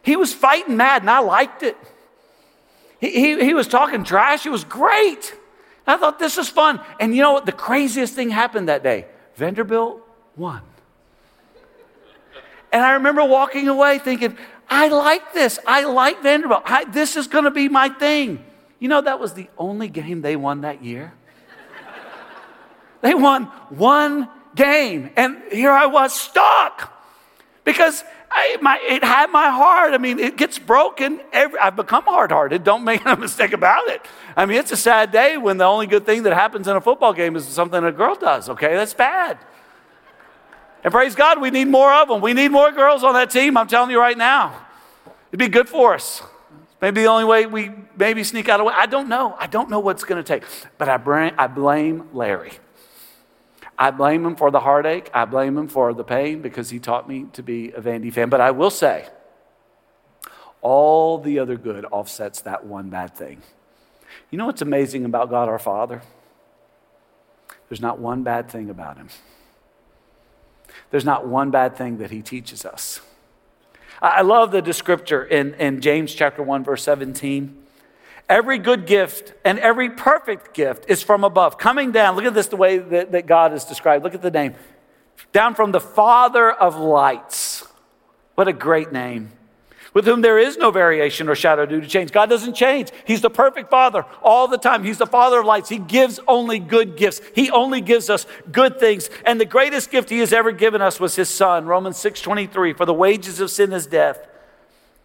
he 0.01 0.15
was 0.15 0.33
fighting 0.33 0.77
mad, 0.77 1.01
and 1.01 1.09
I 1.09 1.19
liked 1.19 1.63
it. 1.63 1.77
He, 2.99 3.09
he, 3.11 3.43
he 3.43 3.53
was 3.53 3.67
talking 3.67 4.03
trash. 4.03 4.45
It 4.45 4.51
was 4.51 4.63
great. 4.63 5.35
I 5.87 5.97
thought 5.97 6.19
this 6.19 6.37
is 6.37 6.47
fun. 6.47 6.79
And 6.99 7.15
you 7.15 7.21
know 7.21 7.33
what? 7.33 7.45
The 7.45 7.51
craziest 7.51 8.13
thing 8.13 8.29
happened 8.29 8.69
that 8.69 8.83
day 8.83 9.07
Vanderbilt 9.35 10.01
won. 10.35 10.61
And 12.75 12.83
I 12.83 12.95
remember 12.95 13.23
walking 13.23 13.69
away 13.69 13.99
thinking, 13.99 14.37
I 14.69 14.89
like 14.89 15.31
this. 15.31 15.59
I 15.65 15.85
like 15.85 16.21
Vanderbilt. 16.21 16.63
I, 16.65 16.83
this 16.83 17.15
is 17.15 17.25
going 17.25 17.45
to 17.45 17.51
be 17.51 17.69
my 17.69 17.87
thing. 17.87 18.43
You 18.79 18.89
know, 18.89 18.99
that 18.99 19.17
was 19.17 19.31
the 19.31 19.47
only 19.57 19.87
game 19.87 20.21
they 20.21 20.35
won 20.35 20.59
that 20.59 20.83
year. 20.83 21.13
they 22.99 23.13
won 23.13 23.45
one 23.69 24.27
game. 24.55 25.09
And 25.15 25.41
here 25.53 25.71
I 25.71 25.85
was 25.85 26.13
stuck 26.13 27.01
because 27.63 28.03
I, 28.29 28.57
my, 28.59 28.77
it 28.85 29.05
had 29.05 29.31
my 29.31 29.47
heart. 29.47 29.93
I 29.93 29.97
mean, 29.97 30.19
it 30.19 30.35
gets 30.35 30.59
broken. 30.59 31.21
Every, 31.31 31.57
I've 31.57 31.77
become 31.77 32.03
hard 32.03 32.33
hearted. 32.33 32.65
Don't 32.65 32.83
make 32.83 33.05
a 33.05 33.15
mistake 33.15 33.53
about 33.53 33.87
it. 33.87 34.01
I 34.35 34.45
mean, 34.45 34.57
it's 34.57 34.73
a 34.73 34.77
sad 34.77 35.13
day 35.13 35.37
when 35.37 35.55
the 35.55 35.63
only 35.63 35.87
good 35.87 36.05
thing 36.05 36.23
that 36.23 36.33
happens 36.33 36.67
in 36.67 36.75
a 36.75 36.81
football 36.81 37.13
game 37.13 37.37
is 37.37 37.45
something 37.47 37.81
a 37.81 37.93
girl 37.93 38.15
does, 38.15 38.49
okay? 38.49 38.75
That's 38.75 38.93
bad. 38.93 39.37
And 40.85 40.91
praise 40.91 41.15
God, 41.15 41.41
we 41.41 41.49
need 41.49 41.67
more 41.67 41.91
of 41.91 42.09
them. 42.09 42.21
We 42.21 42.33
need 42.33 42.49
more 42.49 42.71
girls 42.71 43.03
on 43.03 43.15
that 43.15 43.31
team, 43.31 43.57
I'm 43.57 43.67
telling 43.67 43.89
you 43.89 43.99
right 43.99 44.15
now. 44.15 44.67
It'd 45.31 45.39
be 45.39 45.47
good 45.47 45.67
for 45.67 45.95
us. 45.95 46.21
Maybe 46.79 47.01
the 47.01 47.07
only 47.07 47.23
way 47.25 47.47
we 47.47 47.71
maybe 47.97 48.23
sneak 48.23 48.49
out 48.49 48.59
of 48.59 48.67
way. 48.67 48.73
I 48.77 48.85
don't 48.85 49.09
know. 49.09 49.35
I 49.39 49.47
don't 49.47 49.71
know 49.71 49.79
what's 49.79 50.03
going 50.03 50.23
to 50.23 50.27
take. 50.27 50.43
But 50.77 50.87
I 50.87 50.97
blame, 50.97 51.33
I 51.39 51.47
blame 51.47 52.09
Larry. 52.13 52.51
I 53.79 53.89
blame 53.89 54.23
him 54.27 54.35
for 54.35 54.51
the 54.51 54.59
heartache. 54.59 55.09
I 55.11 55.25
blame 55.25 55.57
him 55.57 55.67
for 55.67 55.91
the 55.91 56.03
pain 56.03 56.43
because 56.43 56.69
he 56.69 56.77
taught 56.77 57.09
me 57.09 57.25
to 57.33 57.41
be 57.41 57.71
a 57.71 57.81
Vandy 57.81 58.13
fan. 58.13 58.29
But 58.29 58.41
I 58.41 58.51
will 58.51 58.69
say, 58.69 59.07
all 60.61 61.17
the 61.17 61.39
other 61.39 61.57
good 61.57 61.83
offsets 61.85 62.41
that 62.41 62.63
one 62.63 62.91
bad 62.91 63.15
thing. 63.15 63.41
You 64.29 64.37
know 64.37 64.45
what's 64.45 64.61
amazing 64.61 65.03
about 65.03 65.31
God 65.31 65.49
our 65.49 65.57
Father? 65.57 66.03
There's 67.69 67.81
not 67.81 67.97
one 67.97 68.21
bad 68.21 68.51
thing 68.51 68.69
about 68.69 68.97
him. 68.97 69.09
There's 70.91 71.05
not 71.05 71.27
one 71.27 71.51
bad 71.51 71.75
thing 71.75 71.97
that 71.97 72.11
he 72.11 72.21
teaches 72.21 72.65
us. 72.65 73.01
I 74.01 74.21
love 74.21 74.51
the 74.51 74.61
descriptor 74.61 75.27
in, 75.27 75.53
in 75.55 75.81
James 75.81 76.13
chapter 76.13 76.43
1, 76.43 76.63
verse 76.63 76.83
17. 76.83 77.63
Every 78.27 78.57
good 78.57 78.85
gift 78.85 79.33
and 79.43 79.59
every 79.59 79.89
perfect 79.89 80.53
gift 80.53 80.85
is 80.87 81.03
from 81.03 81.23
above, 81.23 81.57
coming 81.57 81.91
down. 81.91 82.15
Look 82.15 82.25
at 82.25 82.33
this, 82.33 82.47
the 82.47 82.55
way 82.55 82.77
that, 82.77 83.11
that 83.11 83.27
God 83.27 83.53
is 83.53 83.65
described. 83.65 84.03
Look 84.03 84.15
at 84.15 84.21
the 84.21 84.31
name. 84.31 84.55
Down 85.31 85.55
from 85.55 85.71
the 85.71 85.79
Father 85.79 86.51
of 86.51 86.75
lights. 86.77 87.65
What 88.35 88.47
a 88.47 88.53
great 88.53 88.91
name. 88.91 89.31
With 89.95 90.05
whom 90.05 90.21
there 90.21 90.37
is 90.37 90.57
no 90.57 90.71
variation 90.71 91.29
or 91.29 91.35
shadow 91.35 91.65
due 91.65 91.79
to 91.79 91.87
change. 91.87 92.11
God 92.11 92.29
doesn't 92.29 92.53
change. 92.53 92.91
He's 93.05 93.21
the 93.21 93.29
perfect 93.29 93.71
Father 93.71 94.05
all 94.21 94.49
the 94.49 94.57
time. 94.57 94.83
He's 94.83 94.97
the 94.97 95.07
Father 95.07 95.39
of 95.39 95.45
lights. 95.45 95.69
He 95.69 95.77
gives 95.77 96.19
only 96.27 96.59
good 96.59 96.97
gifts. 96.97 97.21
He 97.33 97.49
only 97.49 97.79
gives 97.79 98.09
us 98.09 98.27
good 98.51 98.77
things. 98.77 99.09
And 99.25 99.39
the 99.39 99.45
greatest 99.45 99.89
gift 99.89 100.09
He 100.09 100.19
has 100.19 100.33
ever 100.33 100.51
given 100.51 100.81
us 100.81 100.99
was 100.99 101.15
His 101.15 101.29
Son, 101.29 101.65
Romans 101.65 101.95
6 101.97 102.19
23. 102.19 102.73
For 102.73 102.85
the 102.85 102.93
wages 102.93 103.39
of 103.39 103.49
sin 103.49 103.71
is 103.71 103.87
death, 103.87 104.27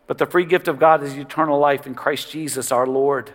but 0.09 0.18
the 0.18 0.26
free 0.26 0.44
gift 0.44 0.66
of 0.66 0.81
God 0.81 1.05
is 1.05 1.14
eternal 1.14 1.61
life 1.61 1.87
in 1.87 1.94
Christ 1.94 2.29
Jesus 2.33 2.72
our 2.72 2.87
Lord. 2.87 3.33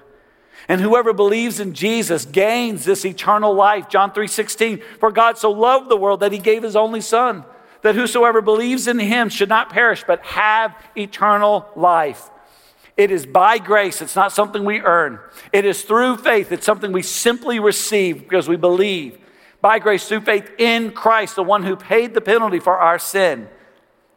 And 0.68 0.82
whoever 0.82 1.14
believes 1.14 1.62
in 1.62 1.74
Jesus 1.74 2.26
gains 2.26 2.84
this 2.84 3.06
eternal 3.06 3.54
life. 3.54 3.88
John 3.88 4.12
3 4.12 4.28
16. 4.28 4.82
For 5.00 5.10
God 5.10 5.38
so 5.38 5.52
loved 5.52 5.90
the 5.90 5.96
world 5.96 6.20
that 6.20 6.34
He 6.34 6.38
gave 6.38 6.64
His 6.64 6.76
only 6.76 7.00
Son 7.00 7.46
that 7.86 7.94
whosoever 7.94 8.42
believes 8.42 8.88
in 8.88 8.98
him 8.98 9.30
should 9.30 9.48
not 9.48 9.70
perish, 9.70 10.04
but 10.08 10.20
have 10.26 10.76
eternal 10.98 11.70
life. 11.76 12.32
It 12.98 13.12
is 13.12 13.28
by 13.28 13.60
grace, 13.60 14.02
it's 14.02 14.16
not 14.16 14.32
something 14.32 14.66
we 14.66 14.82
earn. 14.82 15.20
It 15.54 15.66
is 15.66 15.84
through 15.84 16.18
faith, 16.18 16.52
it's 16.52 16.66
something 16.66 16.92
we 16.92 17.04
simply 17.04 17.60
receive 17.60 18.24
because 18.24 18.50
we 18.50 18.56
believe. 18.56 19.20
By 19.62 19.78
grace, 19.78 20.08
through 20.08 20.22
faith 20.22 20.50
in 20.58 20.94
Christ, 20.94 21.36
the 21.36 21.44
one 21.44 21.62
who 21.62 21.76
paid 21.76 22.16
the 22.16 22.22
penalty 22.22 22.58
for 22.58 22.80
our 22.80 22.98
sin, 22.98 23.50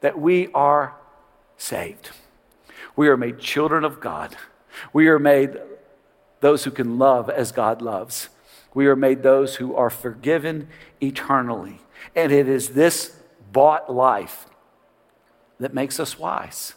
that 0.00 0.18
we 0.18 0.48
are 0.54 0.94
saved. 1.59 2.09
We 2.96 3.09
are 3.09 3.18
made 3.18 3.38
children 3.38 3.85
of 3.85 4.00
God. 4.00 4.35
We 4.94 5.09
are 5.09 5.18
made 5.18 5.61
those 6.40 6.64
who 6.64 6.70
can 6.70 6.96
love 6.98 7.28
as 7.28 7.52
God 7.52 7.83
loves. 7.83 8.31
We 8.72 8.87
are 8.87 8.96
made 8.96 9.22
those 9.22 9.57
who 9.57 9.76
are 9.76 9.90
forgiven 9.90 10.68
eternally. 11.02 11.81
And 12.14 12.33
it 12.33 12.48
is 12.48 12.70
this 12.70 13.17
bought 13.52 13.92
life 13.92 14.46
that 15.61 15.74
makes 15.74 15.98
us 15.98 16.18
wise. 16.18 16.74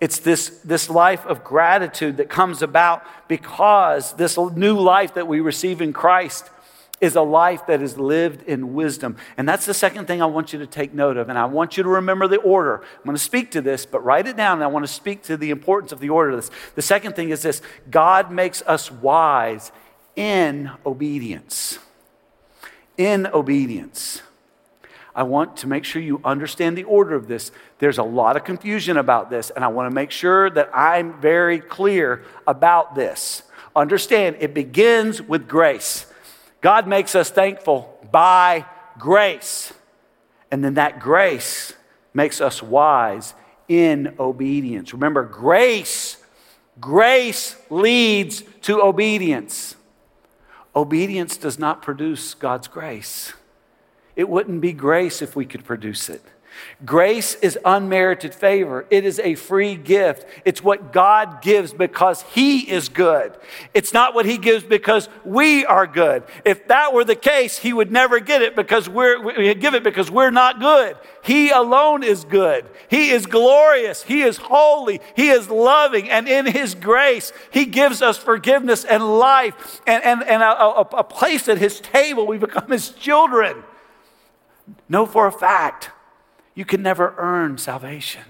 It's 0.00 0.20
this, 0.20 0.60
this 0.60 0.88
life 0.88 1.26
of 1.26 1.42
gratitude 1.42 2.18
that 2.18 2.28
comes 2.28 2.62
about 2.62 3.02
because 3.26 4.12
this 4.12 4.38
new 4.38 4.78
life 4.78 5.14
that 5.14 5.26
we 5.26 5.40
receive 5.40 5.80
in 5.80 5.92
Christ 5.92 6.50
is 7.00 7.16
a 7.16 7.22
life 7.22 7.66
that 7.66 7.80
is 7.80 7.96
lived 7.96 8.42
in 8.42 8.74
wisdom. 8.74 9.16
And 9.36 9.48
that's 9.48 9.66
the 9.66 9.74
second 9.74 10.06
thing 10.06 10.20
I 10.20 10.26
want 10.26 10.52
you 10.52 10.58
to 10.60 10.66
take 10.66 10.92
note 10.92 11.16
of. 11.16 11.28
And 11.28 11.38
I 11.38 11.44
want 11.46 11.76
you 11.76 11.82
to 11.82 11.88
remember 11.88 12.26
the 12.26 12.38
order. 12.38 12.76
I'm 12.76 13.04
going 13.04 13.16
to 13.16 13.22
speak 13.22 13.52
to 13.52 13.60
this, 13.60 13.86
but 13.86 14.04
write 14.04 14.26
it 14.26 14.36
down. 14.36 14.58
And 14.58 14.64
I 14.64 14.68
want 14.68 14.86
to 14.86 14.92
speak 14.92 15.22
to 15.24 15.36
the 15.36 15.50
importance 15.50 15.92
of 15.92 16.00
the 16.00 16.10
order 16.10 16.30
of 16.30 16.36
this. 16.36 16.50
The 16.74 16.82
second 16.82 17.14
thing 17.14 17.30
is 17.30 17.42
this 17.42 17.62
God 17.90 18.30
makes 18.30 18.62
us 18.62 18.90
wise 18.90 19.70
in 20.16 20.70
obedience. 20.84 21.78
In 22.96 23.26
obedience. 23.28 24.22
I 25.18 25.24
want 25.24 25.56
to 25.58 25.66
make 25.66 25.84
sure 25.84 26.00
you 26.00 26.20
understand 26.24 26.78
the 26.78 26.84
order 26.84 27.16
of 27.16 27.26
this. 27.26 27.50
There's 27.80 27.98
a 27.98 28.04
lot 28.04 28.36
of 28.36 28.44
confusion 28.44 28.96
about 28.96 29.30
this, 29.30 29.50
and 29.50 29.64
I 29.64 29.68
want 29.68 29.90
to 29.90 29.94
make 29.94 30.12
sure 30.12 30.48
that 30.48 30.70
I'm 30.72 31.20
very 31.20 31.58
clear 31.58 32.22
about 32.46 32.94
this. 32.94 33.42
Understand, 33.74 34.36
it 34.38 34.54
begins 34.54 35.20
with 35.20 35.48
grace. 35.48 36.06
God 36.60 36.86
makes 36.86 37.16
us 37.16 37.30
thankful 37.30 37.98
by 38.12 38.64
grace. 38.96 39.72
And 40.52 40.62
then 40.62 40.74
that 40.74 41.00
grace 41.00 41.72
makes 42.14 42.40
us 42.40 42.62
wise 42.62 43.34
in 43.66 44.14
obedience. 44.20 44.92
Remember, 44.92 45.24
grace, 45.24 46.16
grace 46.78 47.56
leads 47.70 48.44
to 48.62 48.80
obedience. 48.80 49.74
Obedience 50.76 51.36
does 51.36 51.58
not 51.58 51.82
produce 51.82 52.34
God's 52.34 52.68
grace. 52.68 53.32
It 54.18 54.28
wouldn't 54.28 54.60
be 54.60 54.72
grace 54.72 55.22
if 55.22 55.36
we 55.36 55.46
could 55.46 55.64
produce 55.64 56.10
it. 56.10 56.20
Grace 56.84 57.36
is 57.36 57.56
unmerited 57.64 58.34
favor. 58.34 58.84
It 58.90 59.04
is 59.04 59.20
a 59.20 59.36
free 59.36 59.76
gift. 59.76 60.26
It's 60.44 60.60
what 60.60 60.92
God 60.92 61.40
gives 61.40 61.72
because 61.72 62.22
He 62.22 62.68
is 62.68 62.88
good. 62.88 63.36
It's 63.74 63.92
not 63.92 64.14
what 64.14 64.26
He 64.26 64.36
gives 64.36 64.64
because 64.64 65.08
we 65.24 65.64
are 65.64 65.86
good. 65.86 66.24
If 66.44 66.66
that 66.66 66.92
were 66.92 67.04
the 67.04 67.14
case, 67.14 67.58
He 67.58 67.72
would 67.72 67.92
never 67.92 68.18
get 68.18 68.42
it 68.42 68.56
because 68.56 68.88
we're, 68.88 69.22
we 69.22 69.54
give 69.54 69.74
it 69.74 69.84
because 69.84 70.10
we're 70.10 70.32
not 70.32 70.58
good. 70.58 70.96
He 71.22 71.50
alone 71.50 72.02
is 72.02 72.24
good. 72.24 72.68
He 72.90 73.10
is 73.10 73.26
glorious. 73.26 74.02
He 74.02 74.22
is 74.22 74.36
holy. 74.36 75.00
He 75.14 75.28
is 75.28 75.48
loving. 75.48 76.10
And 76.10 76.26
in 76.26 76.44
His 76.44 76.74
grace, 76.74 77.32
He 77.52 77.66
gives 77.66 78.02
us 78.02 78.18
forgiveness 78.18 78.84
and 78.84 79.18
life 79.20 79.80
and, 79.86 80.02
and, 80.02 80.24
and 80.24 80.42
a, 80.42 80.60
a, 80.60 80.80
a 80.80 81.04
place 81.04 81.48
at 81.48 81.58
His 81.58 81.78
table. 81.78 82.26
We 82.26 82.38
become 82.38 82.68
His 82.68 82.90
children. 82.90 83.62
Know 84.88 85.06
for 85.06 85.26
a 85.26 85.32
fact, 85.32 85.90
you 86.54 86.64
can 86.64 86.82
never 86.82 87.14
earn 87.18 87.58
salvation. 87.58 88.22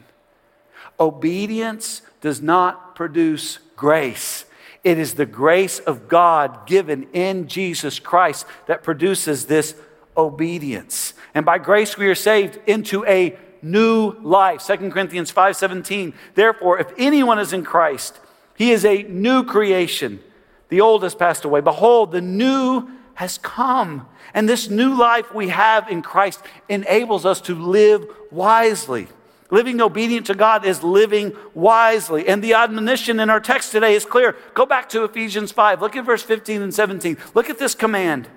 Obedience 1.01 2.03
does 2.21 2.43
not 2.43 2.95
produce 2.95 3.59
grace. 3.77 4.45
It 4.85 4.99
is 4.99 5.15
the 5.15 5.27
grace 5.27 5.79
of 5.79 6.09
God 6.09 6.67
given 6.67 7.09
in 7.13 7.49
Jesus 7.49 7.99
Christ 7.99 8.47
that 8.67 8.83
produces 8.83 9.47
this 9.47 9.75
obedience. 10.17 11.15
And 11.35 11.47
by 11.47 11.59
grace 11.59 11.97
we 11.97 12.07
are 12.09 12.15
saved 12.15 12.59
into 12.67 13.05
a 13.07 13.37
new 13.63 14.15
life. 14.21 14.61
2 14.63 14.91
Corinthians 14.93 15.31
5:17. 15.31 16.15
Therefore, 16.35 16.79
if 16.79 16.93
anyone 16.99 17.39
is 17.39 17.53
in 17.53 17.65
Christ, 17.65 18.19
he 18.57 18.73
is 18.73 18.85
a 18.85 19.03
new 19.05 19.45
creation. 19.45 20.21
The 20.69 20.81
old 20.81 21.03
has 21.03 21.15
passed 21.15 21.45
away. 21.45 21.61
Behold, 21.61 22.13
the 22.13 22.21
new 22.21 22.89
has 23.19 23.37
come. 23.39 24.07
And 24.33 24.49
this 24.49 24.71
new 24.71 24.97
life 24.97 25.35
we 25.35 25.49
have 25.49 25.89
in 25.89 26.03
Christ 26.03 26.41
enables 26.69 27.27
us 27.27 27.41
to 27.43 27.55
live 27.57 28.07
wisely. 28.31 29.09
Living 29.51 29.81
obedient 29.81 30.27
to 30.27 30.35
God 30.35 30.65
is 30.65 30.85
living 30.85 31.33
wisely. 31.53 32.29
And 32.29 32.45
the 32.45 32.55
admonition 32.55 33.19
in 33.19 33.29
our 33.29 33.41
text 33.41 33.73
today 33.73 33.97
is 33.97 34.05
clear. 34.05 34.37
Go 34.55 34.67
back 34.67 34.89
to 34.91 35.03
Ephesians 35.03 35.51
5. 35.51 35.83
Look 35.83 35.97
at 35.97 36.05
verse 36.05 36.23
15 36.23 36.63
and 36.63 36.73
17. 36.73 37.17
Look 37.35 37.51
at 37.51 37.59
this 37.59 37.75
command. 37.75 38.29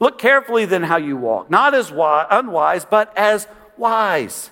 Look 0.00 0.18
carefully 0.18 0.64
then 0.64 0.82
how 0.82 0.96
you 0.96 1.16
walk, 1.16 1.48
not 1.48 1.72
as 1.72 1.92
unwise, 1.92 2.84
but 2.84 3.16
as 3.16 3.46
wise, 3.76 4.50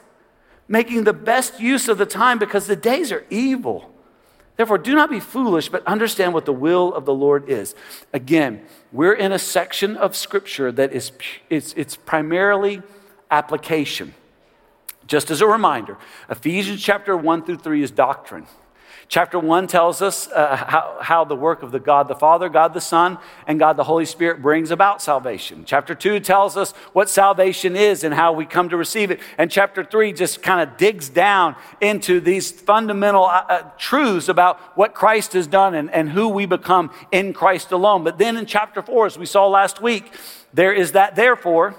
making 0.68 1.03
the 1.03 1.12
best 1.12 1.59
use 1.59 1.88
of 1.88 1.99
the 1.99 2.07
time 2.07 2.38
because 2.38 2.68
the 2.68 2.77
days 2.77 3.11
are 3.11 3.27
evil. 3.29 3.92
Therefore, 4.59 4.77
do 4.77 4.92
not 4.97 5.09
be 5.09 5.21
foolish, 5.21 5.68
but 5.68 5.87
understand 5.87 6.35
what 6.35 6.44
the 6.44 6.53
will 6.53 6.92
of 6.92 7.05
the 7.05 7.14
Lord 7.14 7.49
is. 7.49 7.77
Again, 8.12 8.61
we're 8.90 9.14
in 9.14 9.31
a 9.31 9.38
section 9.38 9.97
of 9.97 10.16
Scripture 10.16 10.73
that 10.73 10.92
is 10.92 11.12
it's, 11.49 11.73
it's 11.75 11.94
primarily 11.94 12.83
application. 13.31 14.14
Just 15.07 15.31
as 15.31 15.40
a 15.40 15.47
reminder, 15.47 15.97
Ephesians 16.29 16.83
chapter 16.83 17.16
1 17.16 17.44
through 17.44 17.59
3 17.59 17.85
is 17.85 17.92
doctrine. 17.92 18.47
Chapter 19.09 19.38
1 19.38 19.68
tells 19.68 20.03
us 20.03 20.29
uh, 20.29 20.55
how, 20.55 20.99
how 21.01 21.25
the 21.25 21.35
work 21.35 21.62
of 21.62 21.73
the 21.73 21.81
God 21.81 22.09
the 22.09 22.14
Father, 22.14 22.51
God 22.51 22.75
the 22.75 22.81
Son, 22.81 23.16
and 23.47 23.59
God 23.59 23.79
the 23.79 23.85
Holy 23.85 24.05
Spirit 24.05 24.42
brings 24.42 24.71
about 24.71 25.01
salvation. 25.01 25.64
Chapter 25.64 25.94
2 25.94 26.21
tells 26.21 26.59
us 26.59 26.73
what 26.92 27.09
salvation 27.09 27.75
is 27.75 28.05
and 28.05 28.12
how 28.12 28.35
we 28.35 28.44
come 28.44 28.68
to 28.68 28.77
receive 28.77 29.11
it. 29.11 29.21
And 29.38 29.51
chapter 29.51 29.83
3 29.83 30.12
just 30.12 30.42
kind 30.42 30.61
of 30.61 30.77
digs 30.77 31.09
down 31.09 31.57
into 31.81 32.21
these 32.21 32.53
fundamental 32.53 33.25
uh, 33.25 33.44
uh, 33.49 33.62
truths 33.79 34.29
about 34.29 34.61
what 34.77 34.94
Christ 34.94 35.33
has 35.33 35.47
done 35.47 35.75
and, 35.75 35.90
and 35.90 36.11
who 36.11 36.29
we 36.29 36.44
become 36.44 36.90
in 37.11 37.33
Christ 37.33 37.73
alone. 37.73 38.05
But 38.05 38.18
then 38.18 38.37
in 38.37 38.44
chapter 38.44 38.83
4, 38.83 39.07
as 39.07 39.18
we 39.18 39.25
saw 39.25 39.47
last 39.47 39.81
week, 39.81 40.12
there 40.53 40.75
is 40.75 40.92
that 40.92 41.16
therefore 41.16 41.75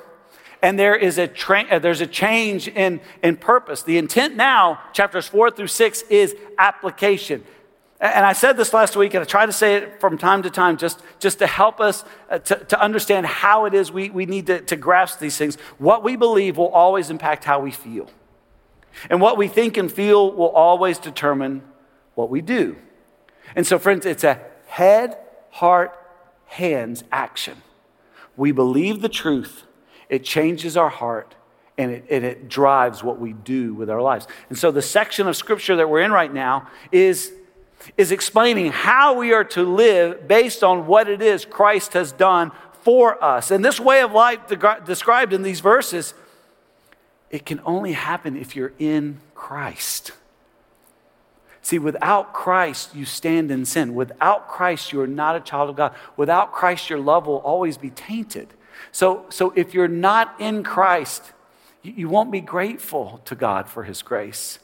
and 0.62 0.78
there 0.78 0.96
is 0.96 1.18
a 1.18 1.28
tra- 1.28 1.66
uh, 1.70 1.80
there's 1.80 2.02
a 2.02 2.08
change 2.08 2.68
in, 2.68 3.02
in 3.24 3.38
purpose. 3.38 3.84
The 3.84 3.98
intent 3.98 4.36
now, 4.36 4.80
chapters 4.94 5.28
four 5.28 5.52
through 5.52 5.68
six, 5.68 6.02
is 6.04 6.36
application. 6.58 7.44
And 8.02 8.26
I 8.26 8.32
said 8.32 8.56
this 8.56 8.74
last 8.74 8.96
week, 8.96 9.14
and 9.14 9.22
I 9.22 9.26
try 9.26 9.46
to 9.46 9.52
say 9.52 9.76
it 9.76 10.00
from 10.00 10.18
time 10.18 10.44
to 10.44 10.50
time 10.50 10.78
just, 10.78 11.02
just 11.20 11.40
to 11.40 11.48
help 11.48 11.82
us 11.82 12.06
uh, 12.30 12.40
to, 12.40 12.56
to 12.56 12.82
understand 12.82 13.26
how 13.26 13.66
it 13.66 13.74
is 13.74 13.92
we, 13.92 14.10
we 14.10 14.26
need 14.26 14.48
to, 14.48 14.62
to 14.62 14.78
grasp 14.78 15.20
these 15.20 15.36
things. 15.38 15.58
What 15.80 16.02
we 16.02 16.16
believe 16.16 16.56
will 16.56 16.70
always 16.70 17.10
impact 17.10 17.44
how 17.44 17.60
we 17.60 17.72
feel. 17.72 18.10
And 19.10 19.20
what 19.20 19.38
we 19.38 19.50
think 19.50 19.76
and 19.76 19.92
feel 19.92 20.32
will 20.32 20.50
always 20.50 20.98
determine 20.98 21.62
what 22.16 22.30
we 22.30 22.42
do. 22.42 22.78
And 23.54 23.68
so, 23.68 23.78
friends, 23.78 24.06
it's 24.06 24.24
a 24.24 24.40
head, 24.68 25.18
heart, 25.52 25.94
hands 26.46 27.04
action. 27.12 27.62
We 28.38 28.54
believe 28.54 29.02
the 29.02 29.10
truth 29.10 29.64
it 30.10 30.24
changes 30.24 30.76
our 30.76 30.90
heart 30.90 31.36
and 31.78 31.92
it, 31.92 32.06
and 32.10 32.26
it 32.26 32.50
drives 32.50 33.04
what 33.04 33.20
we 33.20 33.32
do 33.32 33.74
with 33.74 33.90
our 33.90 34.02
lives. 34.02 34.28
And 34.50 34.58
so 34.58 34.72
the 34.72 34.82
section 34.82 35.28
of 35.28 35.38
scripture 35.38 35.78
that 35.78 35.90
we're 35.90 36.02
in 36.02 36.12
right 36.12 36.34
now 36.34 36.68
is, 36.92 37.32
is 37.98 38.12
explaining 38.12 38.72
how 38.72 39.14
we 39.14 39.32
are 39.32 39.46
to 39.46 39.64
live 39.64 40.28
based 40.28 40.64
on 40.64 40.88
what 40.88 41.08
it 41.08 41.22
is 41.22 41.46
Christ 41.46 41.94
has 41.94 42.12
done 42.12 42.52
for 42.82 43.24
us. 43.24 43.52
And 43.52 43.64
this 43.64 43.80
way 43.80 44.02
of 44.02 44.12
life 44.12 44.40
described 44.86 45.32
in 45.32 45.42
these 45.42 45.62
verses, 45.62 46.14
it 47.30 47.46
can 47.46 47.62
only 47.66 47.94
happen 47.94 48.36
if 48.36 48.56
you're 48.56 48.74
in 48.80 49.22
Christ. 49.34 50.12
See, 51.62 51.78
without 51.78 52.34
Christ, 52.34 52.96
you 52.96 53.06
stand 53.06 53.52
in 53.52 53.64
sin. 53.64 53.94
Without 53.94 54.48
Christ, 54.48 54.92
you 54.92 55.02
are 55.02 55.08
not 55.08 55.36
a 55.36 55.40
child 55.40 55.70
of 55.70 55.76
God. 55.76 55.94
Without 56.18 56.52
Christ, 56.52 56.90
your 56.90 57.00
love 57.00 57.28
will 57.28 57.38
always 57.38 57.78
be 57.78 57.92
tainted. 57.92 58.54
So, 58.92 59.26
so 59.30 59.52
if 59.56 59.74
you're 59.74 59.88
not 59.88 60.36
in 60.40 60.64
Christ, 60.64 61.34
you, 61.84 61.94
you 61.96 62.10
won't 62.10 62.32
be 62.32 62.42
grateful 62.42 63.22
to 63.26 63.36
God 63.36 63.68
for 63.68 63.84
his 63.84 64.02
grace. 64.02 64.60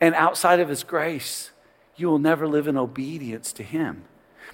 and 0.00 0.14
outside 0.14 0.60
of 0.60 0.68
His 0.68 0.84
grace, 0.84 1.50
you 1.96 2.08
will 2.08 2.18
never 2.18 2.46
live 2.46 2.68
in 2.68 2.76
obedience 2.76 3.52
to 3.54 3.62
Him. 3.62 4.04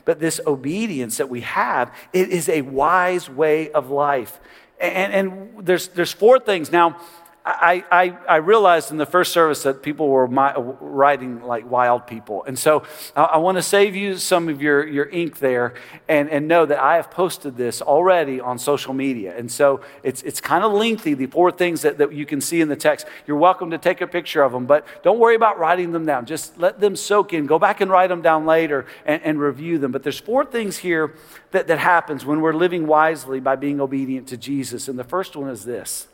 But 0.04 0.20
this 0.20 0.40
obedience 0.46 1.16
that 1.16 1.28
we 1.28 1.40
have, 1.42 1.92
it 2.12 2.28
is 2.30 2.48
a 2.48 2.62
wise 2.62 3.28
way 3.28 3.70
of 3.72 3.90
life. 3.90 4.40
And, 4.80 5.12
and 5.12 5.66
there's, 5.66 5.88
there's 5.88 6.12
four 6.12 6.38
things. 6.38 6.72
Now, 6.72 7.00
I, 7.44 7.84
I, 7.90 8.18
I, 8.28 8.36
realized 8.36 8.92
in 8.92 8.98
the 8.98 9.06
first 9.06 9.32
service 9.32 9.64
that 9.64 9.82
people 9.82 10.08
were 10.08 10.28
my, 10.28 10.54
writing 10.56 11.42
like 11.42 11.68
wild 11.68 12.06
people. 12.06 12.44
And 12.44 12.56
so 12.56 12.84
I, 13.16 13.22
I 13.22 13.36
want 13.38 13.58
to 13.58 13.62
save 13.62 13.96
you 13.96 14.16
some 14.16 14.48
of 14.48 14.62
your, 14.62 14.86
your 14.86 15.08
ink 15.08 15.40
there 15.40 15.74
and, 16.08 16.30
and 16.30 16.46
know 16.46 16.64
that 16.66 16.78
I 16.78 16.96
have 16.96 17.10
posted 17.10 17.56
this 17.56 17.82
already 17.82 18.40
on 18.40 18.58
social 18.58 18.94
media. 18.94 19.36
And 19.36 19.50
so 19.50 19.80
it's, 20.04 20.22
it's 20.22 20.40
kind 20.40 20.62
of 20.62 20.72
lengthy, 20.72 21.14
the 21.14 21.26
four 21.26 21.50
things 21.50 21.82
that, 21.82 21.98
that 21.98 22.12
you 22.12 22.26
can 22.26 22.40
see 22.40 22.60
in 22.60 22.68
the 22.68 22.76
text. 22.76 23.06
You're 23.26 23.38
welcome 23.38 23.72
to 23.72 23.78
take 23.78 24.00
a 24.00 24.06
picture 24.06 24.44
of 24.44 24.52
them, 24.52 24.66
but 24.66 24.86
don't 25.02 25.18
worry 25.18 25.34
about 25.34 25.58
writing 25.58 25.90
them 25.90 26.06
down. 26.06 26.26
Just 26.26 26.56
let 26.58 26.78
them 26.78 26.94
soak 26.94 27.32
in. 27.32 27.46
Go 27.46 27.58
back 27.58 27.80
and 27.80 27.90
write 27.90 28.08
them 28.08 28.22
down 28.22 28.46
later 28.46 28.86
and, 29.04 29.20
and 29.24 29.40
review 29.40 29.78
them. 29.78 29.90
But 29.90 30.04
there's 30.04 30.20
four 30.20 30.44
things 30.44 30.78
here 30.78 31.14
that, 31.50 31.66
that 31.66 31.80
happens 31.80 32.24
when 32.24 32.40
we're 32.40 32.54
living 32.54 32.86
wisely 32.86 33.40
by 33.40 33.56
being 33.56 33.80
obedient 33.80 34.28
to 34.28 34.36
Jesus. 34.36 34.86
And 34.86 34.96
the 34.96 35.04
first 35.04 35.34
one 35.34 35.50
is 35.50 35.64
this 35.64 36.06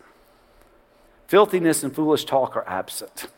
Filthiness 1.29 1.83
and 1.85 1.95
foolish 1.95 2.25
talk 2.25 2.57
are 2.57 2.67
absent. 2.67 3.29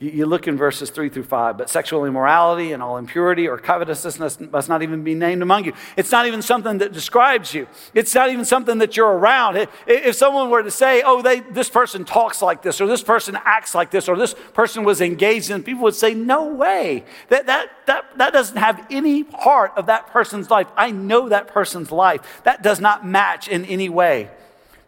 You 0.00 0.26
look 0.26 0.48
in 0.48 0.56
verses 0.56 0.90
3 0.90 1.08
through 1.08 1.22
5, 1.22 1.56
but 1.56 1.70
sexual 1.70 2.04
immorality 2.04 2.72
and 2.72 2.82
all 2.82 2.96
impurity 2.96 3.46
or 3.46 3.56
covetousness 3.56 4.40
must 4.40 4.68
not 4.68 4.82
even 4.82 5.04
be 5.04 5.14
named 5.14 5.40
among 5.40 5.66
you. 5.66 5.72
It's 5.96 6.10
not 6.10 6.26
even 6.26 6.42
something 6.42 6.78
that 6.78 6.92
describes 6.92 7.54
you. 7.54 7.68
It's 7.94 8.12
not 8.12 8.30
even 8.30 8.44
something 8.44 8.78
that 8.78 8.96
you're 8.96 9.12
around. 9.12 9.68
If 9.86 10.16
someone 10.16 10.50
were 10.50 10.64
to 10.64 10.70
say, 10.72 11.02
oh, 11.06 11.22
they, 11.22 11.38
this 11.38 11.70
person 11.70 12.04
talks 12.04 12.42
like 12.42 12.62
this, 12.62 12.80
or 12.80 12.88
this 12.88 13.04
person 13.04 13.38
acts 13.44 13.76
like 13.76 13.92
this, 13.92 14.08
or 14.08 14.16
this 14.16 14.34
person 14.54 14.82
was 14.82 15.00
engaged 15.00 15.50
in, 15.50 15.62
people 15.62 15.84
would 15.84 15.94
say, 15.94 16.12
no 16.12 16.48
way. 16.48 17.04
That, 17.28 17.46
that, 17.46 17.70
that, 17.86 18.18
that 18.18 18.32
doesn't 18.32 18.56
have 18.56 18.84
any 18.90 19.22
part 19.22 19.70
of 19.76 19.86
that 19.86 20.08
person's 20.08 20.50
life. 20.50 20.66
I 20.76 20.90
know 20.90 21.28
that 21.28 21.46
person's 21.46 21.92
life. 21.92 22.42
That 22.42 22.64
does 22.64 22.80
not 22.80 23.06
match 23.06 23.46
in 23.46 23.64
any 23.66 23.88
way 23.88 24.30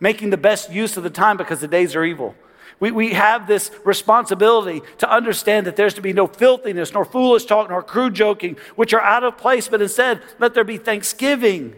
making 0.01 0.31
the 0.31 0.37
best 0.37 0.71
use 0.71 0.97
of 0.97 1.03
the 1.03 1.11
time 1.11 1.37
because 1.37 1.61
the 1.61 1.69
days 1.69 1.97
are 1.97 2.05
evil. 2.05 2.35
We, 2.79 2.91
we 2.91 3.15
have 3.15 3.47
this 3.47 3.71
responsibility 3.85 4.83
to 4.99 5.11
understand 5.11 5.67
that 5.67 5.77
there's 5.77 5.95
to 5.95 6.03
be 6.03 6.13
no 6.13 6.27
filthiness, 6.27 6.93
nor 6.93 7.05
foolish 7.05 7.47
talk, 7.47 7.71
nor 7.71 7.83
crude 7.83 8.15
joking, 8.15 8.57
which 8.75 8.93
are 8.93 9.01
out 9.01 9.25
of 9.25 9.39
place, 9.39 9.69
but 9.69 9.81
instead 9.81 10.21
let 10.39 10.53
there 10.53 10.65
be 10.65 10.77
thanksgiving. 10.77 11.75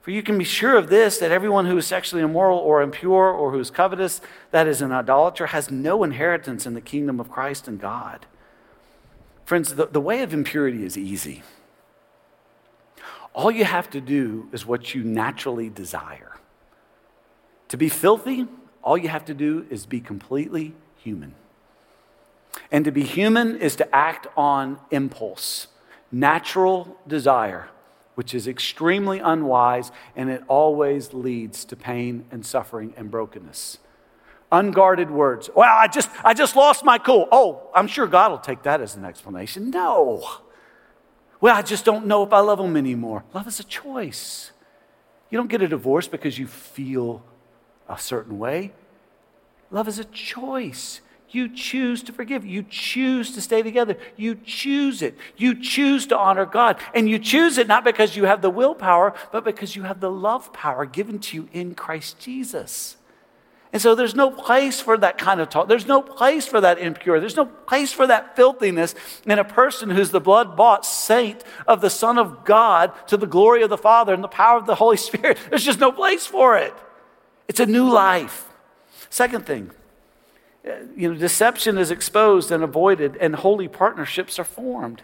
For 0.00 0.10
you 0.10 0.22
can 0.22 0.38
be 0.38 0.44
sure 0.44 0.76
of 0.76 0.88
this 0.88 1.18
that 1.18 1.30
everyone 1.30 1.66
who 1.66 1.76
is 1.76 1.86
sexually 1.86 2.22
immoral 2.22 2.58
or 2.58 2.82
impure 2.82 3.30
or 3.30 3.52
who 3.52 3.60
is 3.60 3.70
covetous, 3.70 4.20
that 4.50 4.66
is 4.66 4.82
an 4.82 4.90
idolater, 4.90 5.46
has 5.48 5.70
no 5.70 6.02
inheritance 6.02 6.66
in 6.66 6.74
the 6.74 6.80
kingdom 6.80 7.20
of 7.20 7.30
Christ 7.30 7.68
and 7.68 7.80
God. 7.80 8.26
Friends, 9.44 9.74
the, 9.74 9.86
the 9.86 10.00
way 10.00 10.22
of 10.22 10.34
impurity 10.34 10.84
is 10.84 10.98
easy. 10.98 11.42
All 13.34 13.50
you 13.50 13.64
have 13.64 13.88
to 13.90 14.00
do 14.00 14.48
is 14.50 14.66
what 14.66 14.94
you 14.94 15.04
naturally 15.04 15.70
desire. 15.70 16.38
To 17.68 17.76
be 17.76 17.88
filthy, 17.88 18.46
all 18.82 18.96
you 18.96 19.08
have 19.08 19.24
to 19.26 19.34
do 19.34 19.66
is 19.70 19.86
be 19.86 20.00
completely 20.00 20.74
human. 20.96 21.34
And 22.70 22.84
to 22.84 22.90
be 22.90 23.02
human 23.02 23.58
is 23.58 23.76
to 23.76 23.94
act 23.94 24.26
on 24.36 24.78
impulse, 24.90 25.68
natural 26.10 26.96
desire, 27.06 27.68
which 28.14 28.34
is 28.34 28.48
extremely 28.48 29.18
unwise 29.20 29.92
and 30.16 30.30
it 30.30 30.42
always 30.48 31.14
leads 31.14 31.64
to 31.66 31.76
pain 31.76 32.24
and 32.30 32.44
suffering 32.44 32.94
and 32.96 33.10
brokenness. 33.10 33.78
Unguarded 34.50 35.10
words. 35.10 35.50
Well, 35.54 35.68
I 35.70 35.88
just 35.88 36.08
I 36.24 36.32
just 36.32 36.56
lost 36.56 36.82
my 36.82 36.96
cool. 36.96 37.28
Oh, 37.30 37.70
I'm 37.74 37.86
sure 37.86 38.06
God 38.06 38.30
will 38.30 38.38
take 38.38 38.62
that 38.62 38.80
as 38.80 38.96
an 38.96 39.04
explanation. 39.04 39.70
No. 39.70 40.24
Well, 41.40 41.54
I 41.54 41.60
just 41.60 41.84
don't 41.84 42.06
know 42.06 42.22
if 42.24 42.32
I 42.32 42.40
love 42.40 42.58
him 42.58 42.76
anymore. 42.76 43.24
Love 43.34 43.46
is 43.46 43.60
a 43.60 43.64
choice. 43.64 44.52
You 45.28 45.36
don't 45.36 45.48
get 45.48 45.60
a 45.60 45.68
divorce 45.68 46.08
because 46.08 46.38
you 46.38 46.46
feel 46.46 47.22
a 47.88 47.98
certain 47.98 48.38
way. 48.38 48.72
Love 49.70 49.88
is 49.88 49.98
a 49.98 50.04
choice. 50.04 51.00
You 51.30 51.48
choose 51.48 52.02
to 52.04 52.12
forgive. 52.12 52.46
You 52.46 52.62
choose 52.62 53.32
to 53.34 53.42
stay 53.42 53.62
together. 53.62 53.98
You 54.16 54.34
choose 54.34 55.02
it. 55.02 55.16
You 55.36 55.60
choose 55.60 56.06
to 56.06 56.16
honor 56.16 56.46
God. 56.46 56.80
And 56.94 57.08
you 57.08 57.18
choose 57.18 57.58
it 57.58 57.68
not 57.68 57.84
because 57.84 58.16
you 58.16 58.24
have 58.24 58.40
the 58.40 58.50
willpower, 58.50 59.12
but 59.30 59.44
because 59.44 59.76
you 59.76 59.82
have 59.82 60.00
the 60.00 60.10
love 60.10 60.52
power 60.52 60.86
given 60.86 61.18
to 61.18 61.36
you 61.36 61.48
in 61.52 61.74
Christ 61.74 62.18
Jesus. 62.18 62.96
And 63.70 63.82
so 63.82 63.94
there's 63.94 64.14
no 64.14 64.30
place 64.30 64.80
for 64.80 64.96
that 64.96 65.18
kind 65.18 65.40
of 65.40 65.50
talk. 65.50 65.68
There's 65.68 65.86
no 65.86 66.00
place 66.00 66.46
for 66.46 66.62
that 66.62 66.78
impure. 66.78 67.20
There's 67.20 67.36
no 67.36 67.44
place 67.44 67.92
for 67.92 68.06
that 68.06 68.34
filthiness 68.34 68.94
in 69.26 69.38
a 69.38 69.44
person 69.44 69.90
who's 69.90 70.10
the 70.10 70.20
blood 70.20 70.56
bought 70.56 70.86
saint 70.86 71.44
of 71.66 71.82
the 71.82 71.90
Son 71.90 72.16
of 72.16 72.46
God 72.46 72.92
to 73.08 73.18
the 73.18 73.26
glory 73.26 73.62
of 73.62 73.68
the 73.68 73.76
Father 73.76 74.14
and 74.14 74.24
the 74.24 74.28
power 74.28 74.56
of 74.56 74.64
the 74.64 74.76
Holy 74.76 74.96
Spirit. 74.96 75.36
There's 75.50 75.64
just 75.64 75.80
no 75.80 75.92
place 75.92 76.24
for 76.24 76.56
it. 76.56 76.72
It's 77.48 77.60
a 77.60 77.66
new 77.66 77.90
life. 77.90 78.48
Second 79.10 79.46
thing, 79.46 79.70
uh, 80.66 80.72
you 80.94 81.12
know, 81.12 81.18
deception 81.18 81.78
is 81.78 81.90
exposed 81.90 82.52
and 82.52 82.62
avoided, 82.62 83.16
and 83.16 83.34
holy 83.34 83.68
partnerships 83.68 84.38
are 84.38 84.44
formed. 84.44 85.02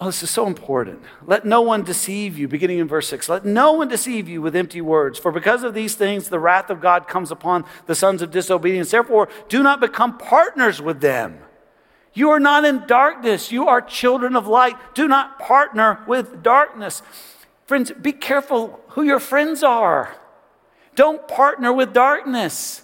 Oh, 0.00 0.06
this 0.06 0.22
is 0.22 0.30
so 0.30 0.46
important. 0.46 1.00
Let 1.24 1.44
no 1.44 1.60
one 1.60 1.82
deceive 1.82 2.36
you, 2.36 2.48
beginning 2.48 2.78
in 2.78 2.88
verse 2.88 3.08
6. 3.08 3.28
Let 3.28 3.44
no 3.44 3.72
one 3.72 3.86
deceive 3.88 4.28
you 4.28 4.42
with 4.42 4.56
empty 4.56 4.80
words, 4.80 5.18
for 5.18 5.30
because 5.30 5.62
of 5.62 5.74
these 5.74 5.94
things 5.94 6.28
the 6.28 6.40
wrath 6.40 6.70
of 6.70 6.80
God 6.80 7.06
comes 7.06 7.30
upon 7.30 7.64
the 7.86 7.94
sons 7.94 8.20
of 8.20 8.30
disobedience. 8.30 8.90
Therefore, 8.90 9.28
do 9.48 9.62
not 9.62 9.80
become 9.80 10.18
partners 10.18 10.82
with 10.82 11.00
them. 11.00 11.38
You 12.14 12.30
are 12.30 12.40
not 12.40 12.64
in 12.64 12.86
darkness, 12.86 13.52
you 13.52 13.68
are 13.68 13.80
children 13.80 14.36
of 14.36 14.46
light. 14.46 14.76
Do 14.94 15.08
not 15.08 15.38
partner 15.38 16.00
with 16.06 16.42
darkness. 16.42 17.02
Friends, 17.66 17.90
be 17.92 18.12
careful 18.12 18.80
who 18.88 19.02
your 19.02 19.20
friends 19.20 19.62
are. 19.62 20.16
Don't 20.94 21.26
partner 21.26 21.72
with 21.72 21.92
darkness. 21.92 22.82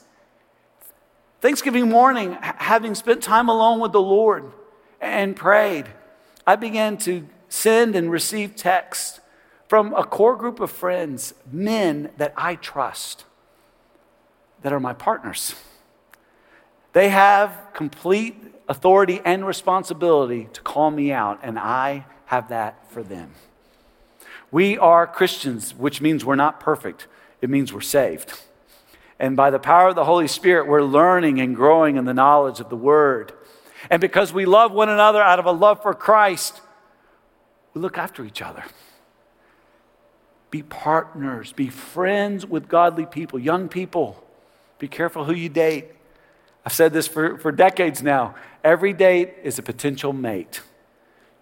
Thanksgiving 1.40 1.88
morning, 1.88 2.36
having 2.40 2.94
spent 2.94 3.22
time 3.22 3.48
alone 3.48 3.80
with 3.80 3.92
the 3.92 4.00
Lord 4.00 4.50
and 5.00 5.36
prayed, 5.36 5.86
I 6.46 6.56
began 6.56 6.96
to 6.98 7.28
send 7.48 7.94
and 7.94 8.10
receive 8.10 8.56
texts 8.56 9.20
from 9.68 9.92
a 9.94 10.02
core 10.02 10.36
group 10.36 10.60
of 10.60 10.70
friends, 10.70 11.34
men 11.50 12.10
that 12.16 12.32
I 12.36 12.54
trust, 12.54 13.24
that 14.62 14.72
are 14.72 14.80
my 14.80 14.94
partners. 14.94 15.54
They 16.94 17.10
have 17.10 17.56
complete 17.74 18.36
authority 18.68 19.20
and 19.24 19.46
responsibility 19.46 20.48
to 20.54 20.60
call 20.62 20.90
me 20.90 21.12
out, 21.12 21.40
and 21.42 21.58
I 21.58 22.06
have 22.26 22.48
that 22.48 22.90
for 22.90 23.02
them. 23.02 23.32
We 24.50 24.78
are 24.78 25.06
Christians, 25.06 25.74
which 25.74 26.00
means 26.00 26.24
we're 26.24 26.34
not 26.34 26.58
perfect 26.58 27.06
it 27.40 27.50
means 27.50 27.72
we're 27.72 27.80
saved. 27.80 28.32
And 29.18 29.36
by 29.36 29.50
the 29.50 29.58
power 29.58 29.88
of 29.88 29.94
the 29.94 30.04
Holy 30.04 30.28
Spirit, 30.28 30.68
we're 30.68 30.82
learning 30.82 31.40
and 31.40 31.56
growing 31.56 31.96
in 31.96 32.04
the 32.04 32.14
knowledge 32.14 32.60
of 32.60 32.68
the 32.68 32.76
Word. 32.76 33.32
And 33.90 34.00
because 34.00 34.32
we 34.32 34.44
love 34.44 34.72
one 34.72 34.88
another 34.88 35.22
out 35.22 35.38
of 35.38 35.46
a 35.46 35.52
love 35.52 35.82
for 35.82 35.94
Christ, 35.94 36.60
we 37.74 37.80
look 37.80 37.98
after 37.98 38.24
each 38.24 38.42
other. 38.42 38.64
Be 40.50 40.62
partners, 40.62 41.52
be 41.52 41.68
friends 41.68 42.46
with 42.46 42.68
godly 42.68 43.06
people, 43.06 43.38
young 43.38 43.68
people. 43.68 44.24
Be 44.78 44.88
careful 44.88 45.24
who 45.24 45.34
you 45.34 45.48
date. 45.48 45.86
I've 46.64 46.72
said 46.72 46.92
this 46.92 47.06
for, 47.06 47.38
for 47.38 47.52
decades 47.52 48.02
now. 48.02 48.34
Every 48.64 48.92
date 48.92 49.34
is 49.42 49.58
a 49.58 49.62
potential 49.62 50.12
mate. 50.12 50.62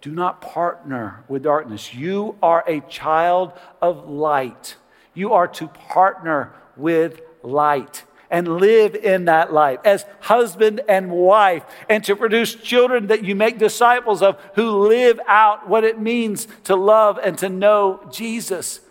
Do 0.01 0.11
not 0.11 0.41
partner 0.41 1.23
with 1.27 1.43
darkness. 1.43 1.93
You 1.93 2.37
are 2.41 2.63
a 2.67 2.81
child 2.81 3.53
of 3.81 4.09
light. 4.09 4.75
You 5.17 5.33
are 5.33 5.47
to 5.47 5.67
partner 5.67 6.53
with 6.75 7.21
light 7.41 8.03
and 8.29 8.59
live 8.59 8.93
in 8.93 9.25
that 9.25 9.51
light 9.51 9.79
as 9.83 10.05
husband 10.19 10.81
and 10.87 11.09
wife, 11.09 11.63
and 11.89 12.03
to 12.03 12.15
produce 12.15 12.53
children 12.53 13.07
that 13.07 13.23
you 13.23 13.33
make 13.33 13.57
disciples 13.57 14.21
of 14.21 14.39
who 14.53 14.87
live 14.87 15.19
out 15.27 15.67
what 15.67 15.83
it 15.83 15.99
means 15.99 16.47
to 16.65 16.75
love 16.75 17.17
and 17.23 17.35
to 17.39 17.49
know 17.49 18.07
Jesus. 18.11 18.81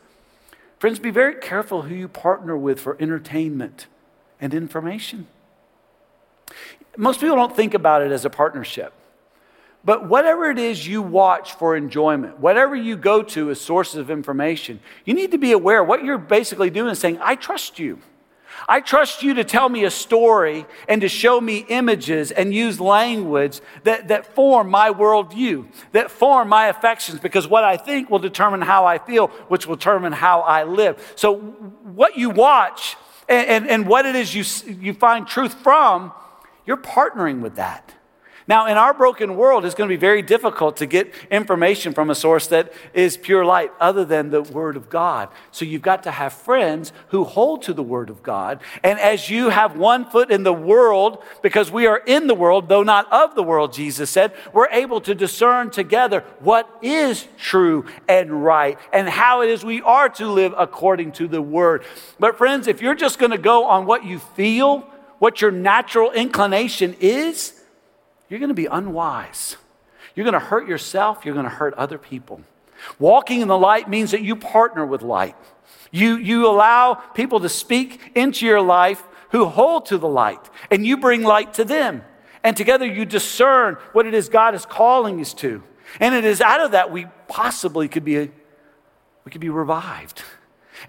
Friends, 0.80 0.98
be 0.98 1.10
very 1.10 1.36
careful 1.36 1.82
who 1.82 1.94
you 1.94 2.08
partner 2.08 2.56
with 2.56 2.80
for 2.80 2.96
entertainment 3.00 3.86
and 4.40 4.52
information. 4.52 5.28
Most 6.96 7.20
people 7.20 7.36
don't 7.36 7.54
think 7.54 7.72
about 7.74 8.02
it 8.02 8.10
as 8.10 8.24
a 8.24 8.30
partnership. 8.30 8.92
But 9.86 10.08
whatever 10.08 10.50
it 10.50 10.58
is 10.58 10.84
you 10.84 11.00
watch 11.00 11.52
for 11.52 11.76
enjoyment, 11.76 12.40
whatever 12.40 12.74
you 12.74 12.96
go 12.96 13.22
to 13.22 13.50
as 13.50 13.60
sources 13.60 13.94
of 13.94 14.10
information, 14.10 14.80
you 15.04 15.14
need 15.14 15.30
to 15.30 15.38
be 15.38 15.52
aware 15.52 15.84
what 15.84 16.02
you're 16.02 16.18
basically 16.18 16.70
doing 16.70 16.90
is 16.90 16.98
saying, 16.98 17.20
I 17.22 17.36
trust 17.36 17.78
you. 17.78 18.00
I 18.68 18.80
trust 18.80 19.22
you 19.22 19.34
to 19.34 19.44
tell 19.44 19.68
me 19.68 19.84
a 19.84 19.90
story 19.92 20.66
and 20.88 21.00
to 21.02 21.08
show 21.08 21.40
me 21.40 21.64
images 21.68 22.32
and 22.32 22.52
use 22.52 22.80
language 22.80 23.60
that, 23.84 24.08
that 24.08 24.34
form 24.34 24.70
my 24.70 24.90
worldview, 24.90 25.68
that 25.92 26.10
form 26.10 26.48
my 26.48 26.66
affections, 26.66 27.20
because 27.20 27.46
what 27.46 27.62
I 27.62 27.76
think 27.76 28.10
will 28.10 28.18
determine 28.18 28.62
how 28.62 28.86
I 28.86 28.98
feel, 28.98 29.28
which 29.46 29.68
will 29.68 29.76
determine 29.76 30.12
how 30.12 30.40
I 30.40 30.64
live. 30.64 31.12
So, 31.14 31.36
what 31.36 32.16
you 32.16 32.30
watch 32.30 32.96
and, 33.28 33.46
and, 33.46 33.70
and 33.70 33.86
what 33.86 34.04
it 34.04 34.16
is 34.16 34.34
you, 34.34 34.74
you 34.80 34.94
find 34.94 35.28
truth 35.28 35.54
from, 35.54 36.12
you're 36.66 36.76
partnering 36.76 37.40
with 37.40 37.54
that. 37.54 37.95
Now, 38.48 38.66
in 38.66 38.76
our 38.76 38.94
broken 38.94 39.36
world, 39.36 39.64
it's 39.64 39.74
going 39.74 39.88
to 39.88 39.92
be 39.92 39.98
very 39.98 40.22
difficult 40.22 40.76
to 40.76 40.86
get 40.86 41.12
information 41.32 41.92
from 41.92 42.10
a 42.10 42.14
source 42.14 42.46
that 42.48 42.72
is 42.94 43.16
pure 43.16 43.44
light 43.44 43.72
other 43.80 44.04
than 44.04 44.30
the 44.30 44.42
Word 44.42 44.76
of 44.76 44.88
God. 44.88 45.30
So 45.50 45.64
you've 45.64 45.82
got 45.82 46.04
to 46.04 46.12
have 46.12 46.32
friends 46.32 46.92
who 47.08 47.24
hold 47.24 47.62
to 47.62 47.72
the 47.72 47.82
Word 47.82 48.08
of 48.08 48.22
God. 48.22 48.60
And 48.84 49.00
as 49.00 49.28
you 49.28 49.48
have 49.48 49.76
one 49.76 50.04
foot 50.04 50.30
in 50.30 50.44
the 50.44 50.52
world, 50.52 51.24
because 51.42 51.72
we 51.72 51.86
are 51.86 51.98
in 52.06 52.28
the 52.28 52.36
world, 52.36 52.68
though 52.68 52.84
not 52.84 53.12
of 53.12 53.34
the 53.34 53.42
world, 53.42 53.72
Jesus 53.72 54.10
said, 54.10 54.32
we're 54.52 54.70
able 54.70 55.00
to 55.00 55.14
discern 55.14 55.70
together 55.70 56.20
what 56.38 56.70
is 56.82 57.26
true 57.36 57.86
and 58.08 58.44
right 58.44 58.78
and 58.92 59.08
how 59.08 59.42
it 59.42 59.50
is 59.50 59.64
we 59.64 59.82
are 59.82 60.08
to 60.10 60.28
live 60.28 60.54
according 60.56 61.10
to 61.12 61.26
the 61.26 61.42
Word. 61.42 61.84
But, 62.20 62.38
friends, 62.38 62.68
if 62.68 62.80
you're 62.80 62.94
just 62.94 63.18
going 63.18 63.32
to 63.32 63.38
go 63.38 63.64
on 63.64 63.86
what 63.86 64.04
you 64.04 64.20
feel, 64.20 64.88
what 65.18 65.40
your 65.40 65.50
natural 65.50 66.12
inclination 66.12 66.94
is, 67.00 67.55
you're 68.28 68.40
going 68.40 68.48
to 68.48 68.54
be 68.54 68.66
unwise. 68.66 69.56
You're 70.14 70.24
going 70.24 70.34
to 70.34 70.40
hurt 70.40 70.68
yourself, 70.68 71.24
you're 71.24 71.34
going 71.34 71.44
to 71.44 71.50
hurt 71.50 71.74
other 71.74 71.98
people. 71.98 72.40
Walking 72.98 73.40
in 73.40 73.48
the 73.48 73.58
light 73.58 73.88
means 73.88 74.10
that 74.10 74.22
you 74.22 74.36
partner 74.36 74.84
with 74.84 75.02
light. 75.02 75.34
You, 75.90 76.16
you 76.16 76.46
allow 76.46 76.94
people 76.94 77.40
to 77.40 77.48
speak 77.48 78.12
into 78.14 78.46
your 78.46 78.60
life 78.60 79.02
who 79.30 79.46
hold 79.46 79.86
to 79.86 79.98
the 79.98 80.08
light, 80.08 80.40
and 80.70 80.86
you 80.86 80.96
bring 80.96 81.22
light 81.22 81.54
to 81.54 81.64
them. 81.64 82.02
And 82.42 82.56
together 82.56 82.86
you 82.86 83.04
discern 83.04 83.74
what 83.92 84.06
it 84.06 84.14
is 84.14 84.28
God 84.28 84.54
is 84.54 84.64
calling 84.64 85.20
us 85.20 85.34
to. 85.34 85.62
And 86.00 86.14
it 86.14 86.24
is 86.24 86.40
out 86.40 86.60
of 86.60 86.72
that 86.72 86.90
we 86.90 87.06
possibly 87.28 87.88
could 87.88 88.04
be, 88.04 88.30
we 89.24 89.30
could 89.30 89.40
be 89.40 89.48
revived. 89.48 90.22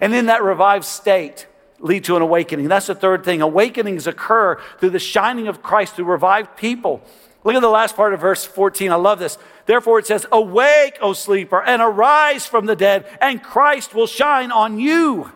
And 0.00 0.14
in 0.14 0.26
that 0.26 0.42
revived 0.42 0.84
state, 0.84 1.46
lead 1.80 2.04
to 2.04 2.16
an 2.16 2.22
awakening. 2.22 2.68
That's 2.68 2.86
the 2.86 2.94
third 2.94 3.24
thing. 3.24 3.42
Awakenings 3.42 4.06
occur 4.06 4.60
through 4.78 4.90
the 4.90 4.98
shining 4.98 5.48
of 5.48 5.62
Christ 5.62 5.96
through 5.96 6.06
revived 6.06 6.56
people. 6.56 7.02
Look 7.44 7.54
at 7.54 7.60
the 7.60 7.68
last 7.68 7.96
part 7.96 8.14
of 8.14 8.20
verse 8.20 8.44
14. 8.44 8.90
I 8.90 8.96
love 8.96 9.18
this. 9.18 9.38
Therefore, 9.66 9.98
it 9.98 10.06
says, 10.06 10.26
Awake, 10.32 10.98
O 11.00 11.12
sleeper, 11.12 11.62
and 11.62 11.80
arise 11.80 12.46
from 12.46 12.66
the 12.66 12.76
dead, 12.76 13.06
and 13.20 13.42
Christ 13.42 13.94
will 13.94 14.06
shine 14.06 14.50
on 14.50 14.78
you. 14.78 15.30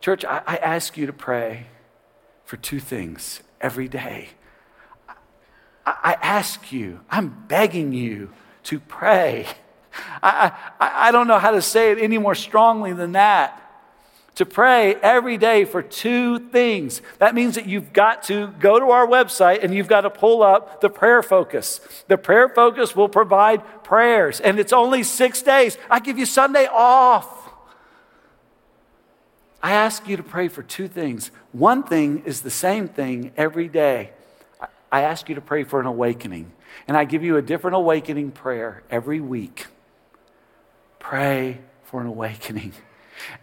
Church, 0.00 0.24
I, 0.24 0.42
I 0.46 0.56
ask 0.56 0.96
you 0.96 1.06
to 1.06 1.12
pray 1.12 1.66
for 2.44 2.56
two 2.56 2.80
things 2.80 3.40
every 3.60 3.88
day. 3.88 4.30
I, 5.08 5.14
I 5.86 6.12
ask 6.20 6.72
you, 6.72 7.00
I'm 7.08 7.44
begging 7.48 7.92
you 7.92 8.30
to 8.64 8.80
pray. 8.80 9.46
I, 10.22 10.52
I, 10.80 11.08
I 11.08 11.12
don't 11.12 11.28
know 11.28 11.38
how 11.38 11.52
to 11.52 11.62
say 11.62 11.92
it 11.92 11.98
any 11.98 12.18
more 12.18 12.34
strongly 12.34 12.92
than 12.92 13.12
that 13.12 13.61
to 14.34 14.46
pray 14.46 14.94
every 14.96 15.36
day 15.36 15.64
for 15.64 15.82
two 15.82 16.38
things. 16.38 17.02
That 17.18 17.34
means 17.34 17.56
that 17.56 17.66
you've 17.66 17.92
got 17.92 18.22
to 18.24 18.48
go 18.58 18.78
to 18.78 18.86
our 18.90 19.06
website 19.06 19.62
and 19.62 19.74
you've 19.74 19.88
got 19.88 20.02
to 20.02 20.10
pull 20.10 20.42
up 20.42 20.80
the 20.80 20.88
prayer 20.88 21.22
focus. 21.22 21.80
The 22.08 22.16
prayer 22.16 22.48
focus 22.48 22.96
will 22.96 23.10
provide 23.10 23.62
prayers, 23.84 24.40
and 24.40 24.58
it's 24.58 24.72
only 24.72 25.02
six 25.02 25.42
days. 25.42 25.76
I 25.90 26.00
give 26.00 26.18
you 26.18 26.26
Sunday 26.26 26.66
off. 26.66 27.50
I 29.62 29.72
ask 29.72 30.08
you 30.08 30.16
to 30.16 30.22
pray 30.22 30.48
for 30.48 30.62
two 30.62 30.88
things. 30.88 31.30
One 31.52 31.82
thing 31.82 32.22
is 32.24 32.40
the 32.40 32.50
same 32.50 32.88
thing 32.88 33.32
every 33.36 33.68
day. 33.68 34.12
I 34.90 35.02
ask 35.02 35.28
you 35.28 35.34
to 35.36 35.40
pray 35.40 35.64
for 35.64 35.78
an 35.78 35.86
awakening, 35.86 36.52
and 36.88 36.96
I 36.96 37.04
give 37.04 37.22
you 37.22 37.36
a 37.36 37.42
different 37.42 37.76
awakening 37.76 38.32
prayer 38.32 38.82
every 38.90 39.20
week. 39.20 39.66
Pray 40.98 41.60
for 41.84 42.00
an 42.00 42.06
awakening. 42.06 42.72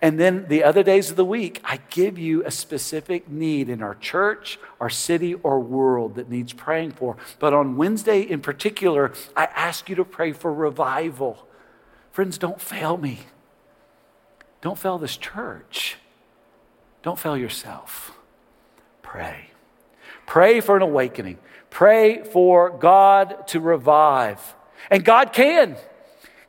And 0.01 0.19
then 0.19 0.47
the 0.47 0.63
other 0.63 0.84
days 0.84 1.10
of 1.10 1.15
the 1.15 1.25
week, 1.25 1.62
I 1.63 1.79
give 1.89 2.17
you 2.17 2.45
a 2.45 2.51
specific 2.51 3.29
need 3.29 3.69
in 3.69 3.82
our 3.82 3.95
church, 3.95 4.60
our 4.79 4.89
city, 4.89 5.36
or 5.36 5.60
world 5.60 6.15
that 6.15 6.29
needs 6.29 6.53
praying 6.53 6.91
for. 6.91 7.17
But 7.39 7.53
on 7.53 7.77
Wednesday 7.77 8.21
in 8.21 8.41
particular, 8.41 9.13
I 9.36 9.45
ask 9.45 9.89
you 9.89 9.95
to 9.95 10.05
pray 10.05 10.32
for 10.32 10.53
revival. 10.53 11.47
Friends, 12.12 12.38
don't 12.38 12.60
fail 12.60 12.97
me. 12.97 13.19
Don't 14.62 14.77
fail 14.77 14.97
this 14.97 15.17
church. 15.17 15.97
Don't 17.01 17.19
fail 17.19 17.38
yourself. 17.38 18.17
Pray. 19.01 19.51
Pray 20.25 20.60
for 20.60 20.75
an 20.75 20.82
awakening. 20.82 21.38
Pray 21.69 22.23
for 22.23 22.69
God 22.69 23.47
to 23.47 23.60
revive. 23.60 24.55
And 24.91 25.05
God 25.05 25.34
can. 25.34 25.77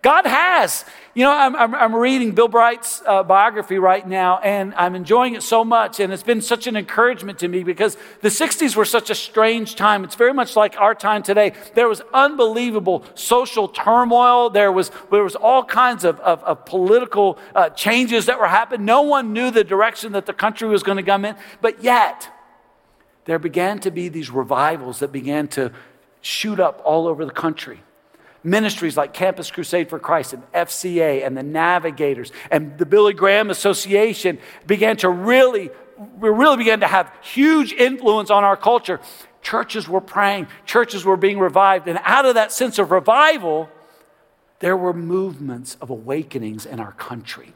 God 0.03 0.27
has. 0.27 0.85
You 1.21 1.27
know, 1.27 1.33
I'm, 1.33 1.55
I'm, 1.55 1.75
I'm 1.75 1.95
reading 1.95 2.33
Bill 2.33 2.49
Bright's 2.49 3.03
uh, 3.05 3.23
biography 3.23 3.79
right 3.79 4.09
now, 4.09 4.39
and 4.39 4.73
I'm 4.75 4.95
enjoying 4.95 5.35
it 5.35 5.43
so 5.43 5.67
much. 5.67 6.01
And 6.01 6.15
it's 6.15 6.23
been 6.23 6.41
such 6.41 6.67
an 6.67 6.79
encouragement 6.79 7.39
to 7.41 7.49
me 7.49 7.63
because 7.63 7.99
the 8.23 8.31
60s 8.31 8.75
were 8.75 8.87
such 8.87 9.11
a 9.11 9.15
strange 9.15 9.77
time. 9.77 10.03
It's 10.03 10.15
very 10.15 10.33
much 10.33 10.57
like 10.57 10.81
our 10.81 10.95
time 10.95 11.23
today. 11.23 11.53
There 11.75 11.89
was 11.89 12.01
unbelievable 12.15 13.05
social 13.15 13.69
turmoil, 13.69 14.49
there 14.49 14.73
was, 14.73 14.91
there 15.11 15.23
was 15.23 15.37
all 15.37 15.63
kinds 15.63 16.05
of, 16.05 16.19
of, 16.21 16.43
of 16.43 16.65
political 16.65 17.37
uh, 17.55 17.69
changes 17.69 18.25
that 18.25 18.39
were 18.41 18.49
happening. 18.49 18.87
No 18.87 19.03
one 19.03 19.35
knew 19.35 19.51
the 19.51 19.63
direction 19.63 20.13
that 20.13 20.25
the 20.25 20.33
country 20.33 20.69
was 20.69 20.83
going 20.83 20.97
to 20.97 21.03
come 21.03 21.27
in. 21.27 21.37
But 21.61 21.85
yet, 21.85 22.31
there 23.27 23.39
began 23.39 23.79
to 23.81 23.91
be 23.91 24.09
these 24.09 24.31
revivals 24.31 25.01
that 25.01 25.13
began 25.13 25.49
to 25.49 25.71
shoot 26.23 26.59
up 26.59 26.81
all 26.83 27.07
over 27.07 27.27
the 27.27 27.31
country 27.31 27.83
ministries 28.43 28.97
like 28.97 29.13
Campus 29.13 29.51
Crusade 29.51 29.89
for 29.91 29.99
Christ 29.99 30.33
and 30.33 30.53
FCA 30.53 31.27
and 31.27 31.37
the 31.37 31.43
Navigators 31.43 32.33
and 32.51 32.77
the 32.79 32.87
Billy 32.87 33.13
Graham 33.13 33.51
Association 33.51 34.39
began 34.67 34.97
to 34.99 35.09
really, 35.09 35.71
really 36.19 36.57
began 36.57 36.81
to 36.81 36.87
have 36.87 37.13
huge 37.23 37.73
influence 37.73 38.31
on 38.31 38.45
our 38.45 38.57
culture. 38.57 39.01
Churches 39.43 39.89
were 39.89 40.01
praying, 40.01 40.49
churches 40.67 41.05
were 41.05 41.17
being 41.17 41.39
revived, 41.39 41.89
and 41.89 41.99
out 42.03 42.27
of 42.27 42.35
that 42.35 42.53
sense 42.53 42.79
of 42.79 42.91
revival, 42.91 43.69
there 44.61 44.77
were 44.77 44.93
movements 44.93 45.77
of 45.81 45.91
awakenings 45.91 46.67
in 46.67 46.81
our 46.81 46.93
country. 46.93 47.55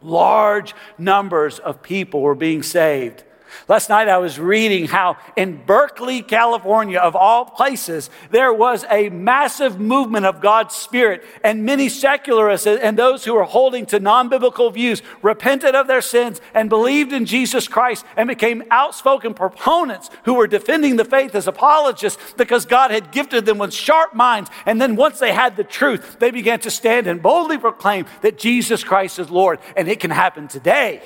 Large 0.00 0.74
numbers 0.96 1.58
of 1.58 1.82
people 1.82 2.20
were 2.20 2.36
being 2.36 2.62
saved. 2.62 3.24
Last 3.68 3.88
night 3.88 4.08
I 4.08 4.18
was 4.18 4.38
reading 4.38 4.86
how 4.86 5.16
in 5.36 5.64
Berkeley, 5.64 6.22
California, 6.22 6.98
of 6.98 7.16
all 7.16 7.44
places, 7.44 8.10
there 8.30 8.52
was 8.52 8.84
a 8.90 9.08
massive 9.08 9.80
movement 9.80 10.26
of 10.26 10.40
God's 10.40 10.74
Spirit, 10.74 11.24
and 11.42 11.64
many 11.64 11.88
secularists 11.88 12.66
and 12.66 12.98
those 12.98 13.24
who 13.24 13.34
were 13.34 13.44
holding 13.44 13.86
to 13.86 14.00
non 14.00 14.28
biblical 14.28 14.70
views 14.70 15.02
repented 15.22 15.74
of 15.74 15.86
their 15.86 16.00
sins 16.00 16.40
and 16.54 16.68
believed 16.68 17.12
in 17.12 17.26
Jesus 17.26 17.68
Christ 17.68 18.04
and 18.16 18.28
became 18.28 18.64
outspoken 18.70 19.34
proponents 19.34 20.10
who 20.24 20.34
were 20.34 20.46
defending 20.46 20.96
the 20.96 21.04
faith 21.04 21.34
as 21.34 21.46
apologists 21.46 22.20
because 22.36 22.66
God 22.66 22.90
had 22.90 23.12
gifted 23.12 23.46
them 23.46 23.58
with 23.58 23.72
sharp 23.72 24.14
minds. 24.14 24.50
And 24.66 24.80
then 24.80 24.96
once 24.96 25.18
they 25.18 25.32
had 25.32 25.56
the 25.56 25.64
truth, 25.64 26.18
they 26.18 26.30
began 26.30 26.60
to 26.60 26.70
stand 26.70 27.06
and 27.06 27.22
boldly 27.22 27.58
proclaim 27.58 28.06
that 28.22 28.38
Jesus 28.38 28.84
Christ 28.84 29.18
is 29.18 29.30
Lord, 29.30 29.58
and 29.76 29.88
it 29.88 30.00
can 30.00 30.10
happen 30.10 30.48
today. 30.48 31.02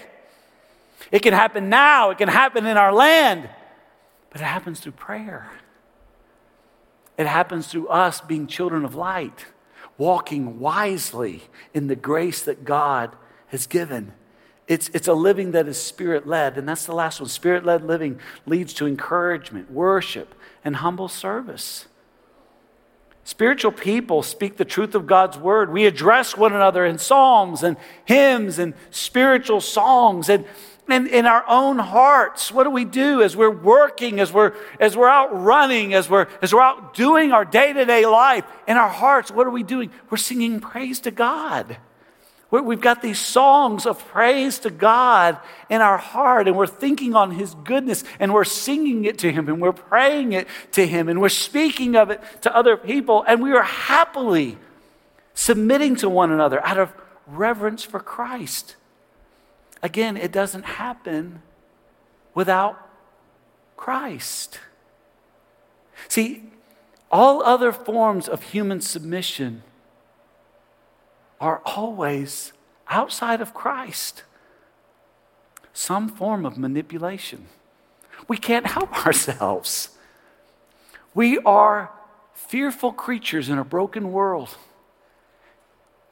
It 1.10 1.20
can 1.20 1.32
happen 1.32 1.68
now, 1.68 2.10
it 2.10 2.18
can 2.18 2.28
happen 2.28 2.66
in 2.66 2.76
our 2.76 2.92
land, 2.92 3.48
but 4.30 4.40
it 4.40 4.44
happens 4.44 4.80
through 4.80 4.92
prayer. 4.92 5.50
It 7.18 7.26
happens 7.26 7.66
through 7.66 7.88
us 7.88 8.20
being 8.20 8.46
children 8.46 8.84
of 8.84 8.94
light, 8.94 9.46
walking 9.98 10.58
wisely 10.58 11.42
in 11.74 11.86
the 11.86 11.96
grace 11.96 12.42
that 12.42 12.64
God 12.64 13.14
has 13.48 13.66
given. 13.66 14.12
It's, 14.68 14.88
it's 14.94 15.08
a 15.08 15.12
living 15.14 15.52
that 15.52 15.68
is 15.68 15.80
spirit 15.80 16.26
led, 16.26 16.56
and 16.56 16.68
that's 16.68 16.86
the 16.86 16.94
last 16.94 17.20
one. 17.20 17.28
Spirit 17.28 17.64
led 17.66 17.84
living 17.84 18.20
leads 18.46 18.72
to 18.74 18.86
encouragement, 18.86 19.70
worship, 19.70 20.34
and 20.64 20.76
humble 20.76 21.08
service. 21.08 21.86
Spiritual 23.24 23.72
people 23.72 24.22
speak 24.22 24.56
the 24.56 24.64
truth 24.64 24.94
of 24.94 25.06
God's 25.06 25.38
word. 25.38 25.72
We 25.72 25.86
address 25.86 26.36
one 26.36 26.52
another 26.52 26.84
in 26.84 26.98
psalms 26.98 27.62
and 27.62 27.76
hymns 28.04 28.58
and 28.58 28.74
spiritual 28.90 29.60
songs. 29.60 30.28
And 30.28 30.44
in, 30.88 31.06
in 31.06 31.26
our 31.26 31.44
own 31.48 31.78
hearts. 31.78 32.52
What 32.52 32.64
do 32.64 32.70
we 32.70 32.84
do 32.84 33.22
as 33.22 33.36
we're 33.36 33.50
working 33.50 34.20
as 34.20 34.32
we're 34.32 34.54
as 34.80 34.96
we're 34.96 35.08
out 35.08 35.28
running 35.32 35.94
as 35.94 36.10
we're 36.10 36.26
as 36.40 36.52
we're 36.52 36.62
out 36.62 36.94
doing 36.94 37.32
our 37.32 37.44
day-to-day 37.44 38.04
life 38.06 38.44
in 38.66 38.76
our 38.76 38.88
hearts? 38.88 39.30
What 39.30 39.46
are 39.46 39.50
we 39.50 39.62
doing? 39.62 39.90
We're 40.10 40.16
singing 40.16 40.60
praise 40.60 41.00
to 41.00 41.10
god. 41.10 41.78
We've 42.50 42.82
got 42.82 43.00
these 43.00 43.18
songs 43.18 43.86
of 43.86 44.06
praise 44.08 44.58
to 44.58 44.70
God 44.70 45.38
in 45.70 45.80
our 45.80 45.96
heart, 45.96 46.46
and 46.46 46.54
we're 46.54 46.66
thinking 46.66 47.14
on 47.14 47.30
His 47.30 47.54
goodness, 47.54 48.04
and 48.20 48.34
we're 48.34 48.44
singing 48.44 49.06
it 49.06 49.16
to 49.20 49.32
Him, 49.32 49.48
and 49.48 49.58
we're 49.58 49.72
praying 49.72 50.34
it 50.34 50.46
to 50.72 50.86
Him, 50.86 51.08
and 51.08 51.18
we're 51.18 51.30
speaking 51.30 51.96
of 51.96 52.10
it 52.10 52.20
to 52.42 52.54
other 52.54 52.76
people, 52.76 53.24
and 53.26 53.40
we 53.42 53.52
are 53.52 53.62
happily 53.62 54.58
submitting 55.32 55.96
to 55.96 56.10
one 56.10 56.30
another 56.30 56.62
out 56.62 56.76
of 56.76 56.92
reverence 57.26 57.84
for 57.84 58.00
Christ. 58.00 58.76
Again, 59.82 60.16
it 60.16 60.30
doesn't 60.32 60.64
happen 60.64 61.42
without 62.34 62.88
Christ. 63.76 64.60
See, 66.08 66.44
all 67.10 67.42
other 67.42 67.72
forms 67.72 68.28
of 68.28 68.42
human 68.42 68.80
submission 68.80 69.62
are 71.40 71.60
always 71.64 72.52
outside 72.88 73.40
of 73.40 73.52
Christ. 73.52 74.22
some 75.74 76.08
form 76.08 76.44
of 76.44 76.58
manipulation. 76.58 77.46
We 78.28 78.36
can't 78.36 78.66
help 78.66 79.06
ourselves. 79.06 79.88
We 81.14 81.38
are 81.38 81.90
fearful 82.34 82.92
creatures 82.92 83.48
in 83.48 83.58
a 83.58 83.64
broken 83.64 84.12
world. 84.12 84.56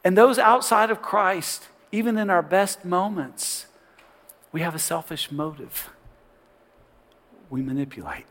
And 0.03 0.17
those 0.17 0.39
outside 0.39 0.91
of 0.91 1.03
Christ, 1.03 1.69
even 1.93 2.17
in 2.19 2.31
our 2.31 2.43
best 2.43 2.85
moments, 2.85 3.67
we 4.53 4.61
have 4.61 4.75
a 4.75 4.79
selfish 4.79 5.31
motive. 5.31 5.91
We 7.49 7.63
manipulate. 7.63 8.27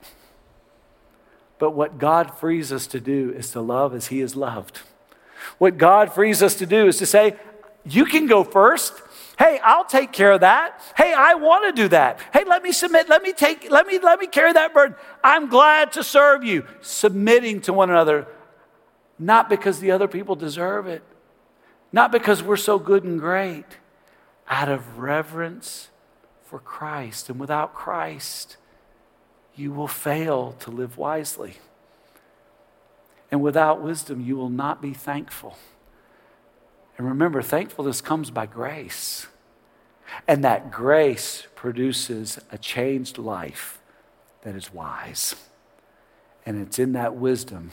But 1.57 1.71
what 1.71 1.97
God 1.97 2.37
frees 2.37 2.71
us 2.71 2.87
to 2.87 2.99
do 2.99 3.31
is 3.31 3.51
to 3.51 3.61
love 3.61 3.93
as 3.93 4.07
He 4.07 4.21
is 4.21 4.35
loved. 4.35 4.79
What 5.57 5.77
God 5.77 6.13
frees 6.13 6.41
us 6.41 6.55
to 6.55 6.65
do 6.65 6.87
is 6.87 6.97
to 6.97 7.05
say, 7.05 7.35
You 7.85 8.05
can 8.05 8.27
go 8.27 8.43
first. 8.43 8.93
Hey, 9.37 9.59
I'll 9.63 9.85
take 9.85 10.11
care 10.11 10.33
of 10.33 10.41
that. 10.41 10.81
Hey, 10.97 11.13
I 11.13 11.35
want 11.35 11.73
to 11.73 11.81
do 11.81 11.87
that. 11.89 12.19
Hey, 12.33 12.43
let 12.45 12.61
me 12.61 12.73
submit. 12.73 13.07
Let 13.07 13.23
me 13.23 13.31
take, 13.31 13.71
let 13.71 13.87
me, 13.87 13.97
let 13.97 14.19
me 14.19 14.27
carry 14.27 14.51
that 14.51 14.73
burden. 14.73 14.97
I'm 15.23 15.47
glad 15.47 15.93
to 15.93 16.03
serve 16.03 16.43
you. 16.43 16.65
Submitting 16.81 17.61
to 17.61 17.71
one 17.71 17.89
another, 17.89 18.27
not 19.17 19.49
because 19.49 19.79
the 19.79 19.91
other 19.91 20.09
people 20.09 20.35
deserve 20.35 20.87
it, 20.87 21.03
not 21.91 22.11
because 22.11 22.43
we're 22.43 22.57
so 22.57 22.77
good 22.79 23.03
and 23.03 23.19
great, 23.19 23.65
out 24.47 24.69
of 24.69 24.99
reverence 24.99 25.89
for 26.43 26.59
Christ. 26.59 27.29
And 27.29 27.39
without 27.39 27.73
Christ, 27.73 28.57
you 29.55 29.71
will 29.71 29.87
fail 29.87 30.53
to 30.59 30.71
live 30.71 30.97
wisely. 30.97 31.57
And 33.31 33.41
without 33.41 33.81
wisdom, 33.81 34.21
you 34.21 34.35
will 34.35 34.49
not 34.49 34.81
be 34.81 34.93
thankful. 34.93 35.57
And 36.97 37.07
remember, 37.07 37.41
thankfulness 37.41 38.01
comes 38.01 38.31
by 38.31 38.45
grace. 38.45 39.27
And 40.27 40.43
that 40.43 40.71
grace 40.71 41.47
produces 41.55 42.39
a 42.51 42.57
changed 42.57 43.17
life 43.17 43.79
that 44.41 44.55
is 44.55 44.73
wise. 44.73 45.35
And 46.45 46.59
it's 46.59 46.79
in 46.79 46.93
that 46.93 47.15
wisdom 47.15 47.71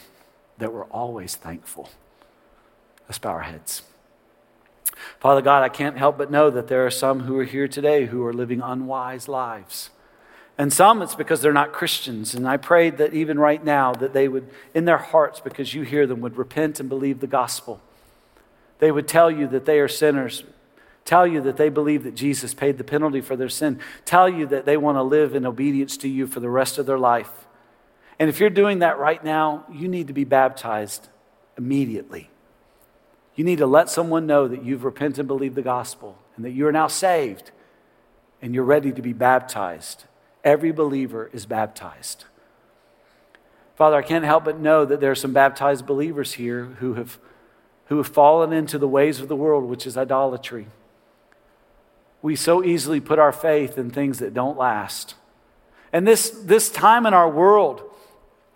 that 0.58 0.72
we're 0.72 0.84
always 0.84 1.34
thankful. 1.34 1.88
Let's 3.08 3.18
bow 3.18 3.30
our 3.30 3.42
heads. 3.42 3.82
Father 5.20 5.42
God, 5.42 5.62
I 5.62 5.68
can't 5.68 5.98
help 5.98 6.18
but 6.18 6.30
know 6.30 6.50
that 6.50 6.68
there 6.68 6.86
are 6.86 6.90
some 6.90 7.20
who 7.20 7.38
are 7.38 7.44
here 7.44 7.68
today 7.68 8.06
who 8.06 8.24
are 8.24 8.32
living 8.32 8.60
unwise 8.60 9.28
lives. 9.28 9.90
And 10.58 10.72
some 10.72 11.02
it's 11.02 11.14
because 11.14 11.42
they're 11.42 11.52
not 11.52 11.72
Christians. 11.72 12.34
And 12.34 12.48
I 12.48 12.56
prayed 12.56 12.96
that 12.98 13.12
even 13.12 13.38
right 13.38 13.62
now 13.62 13.92
that 13.92 14.14
they 14.14 14.26
would, 14.26 14.48
in 14.74 14.86
their 14.86 14.98
hearts, 14.98 15.40
because 15.40 15.74
you 15.74 15.82
hear 15.82 16.06
them, 16.06 16.20
would 16.22 16.38
repent 16.38 16.80
and 16.80 16.88
believe 16.88 17.20
the 17.20 17.26
gospel. 17.26 17.80
They 18.78 18.90
would 18.90 19.08
tell 19.08 19.30
you 19.30 19.46
that 19.48 19.66
they 19.66 19.80
are 19.80 19.88
sinners, 19.88 20.44
tell 21.04 21.26
you 21.26 21.40
that 21.42 21.56
they 21.56 21.68
believe 21.68 22.04
that 22.04 22.14
Jesus 22.14 22.54
paid 22.54 22.78
the 22.78 22.84
penalty 22.84 23.20
for 23.20 23.36
their 23.36 23.48
sin, 23.48 23.80
tell 24.04 24.28
you 24.28 24.46
that 24.46 24.64
they 24.64 24.76
want 24.76 24.96
to 24.96 25.02
live 25.02 25.34
in 25.34 25.44
obedience 25.46 25.96
to 25.98 26.08
you 26.08 26.26
for 26.26 26.40
the 26.40 26.50
rest 26.50 26.78
of 26.78 26.86
their 26.86 26.98
life. 26.98 27.30
And 28.18 28.30
if 28.30 28.40
you're 28.40 28.50
doing 28.50 28.78
that 28.78 28.98
right 28.98 29.22
now, 29.22 29.66
you 29.70 29.88
need 29.88 30.06
to 30.06 30.14
be 30.14 30.24
baptized 30.24 31.08
immediately. 31.58 32.30
You 33.36 33.44
need 33.44 33.58
to 33.58 33.66
let 33.66 33.90
someone 33.90 34.26
know 34.26 34.48
that 34.48 34.64
you've 34.64 34.84
repented 34.84 35.20
and 35.20 35.28
believed 35.28 35.54
the 35.54 35.62
gospel 35.62 36.18
and 36.34 36.44
that 36.44 36.50
you 36.50 36.66
are 36.66 36.72
now 36.72 36.88
saved 36.88 37.52
and 38.42 38.54
you're 38.54 38.64
ready 38.64 38.92
to 38.92 39.02
be 39.02 39.12
baptized. 39.12 40.04
Every 40.42 40.72
believer 40.72 41.30
is 41.32 41.46
baptized. 41.46 42.24
Father, 43.76 43.96
I 43.96 44.02
can't 44.02 44.24
help 44.24 44.44
but 44.44 44.58
know 44.58 44.86
that 44.86 45.00
there 45.00 45.10
are 45.10 45.16
some 45.16 45.34
baptized 45.34 45.86
believers 45.86 46.34
here 46.34 46.64
who 46.78 46.94
have, 46.94 47.18
who 47.86 47.98
have 47.98 48.08
fallen 48.08 48.52
into 48.52 48.78
the 48.78 48.88
ways 48.88 49.20
of 49.20 49.28
the 49.28 49.36
world, 49.36 49.64
which 49.64 49.86
is 49.86 49.98
idolatry. 49.98 50.68
We 52.22 52.36
so 52.36 52.64
easily 52.64 53.00
put 53.00 53.18
our 53.18 53.32
faith 53.32 53.76
in 53.76 53.90
things 53.90 54.18
that 54.20 54.32
don't 54.32 54.56
last. 54.56 55.14
And 55.92 56.06
this, 56.06 56.30
this 56.30 56.70
time 56.70 57.04
in 57.04 57.12
our 57.12 57.28
world, 57.28 57.82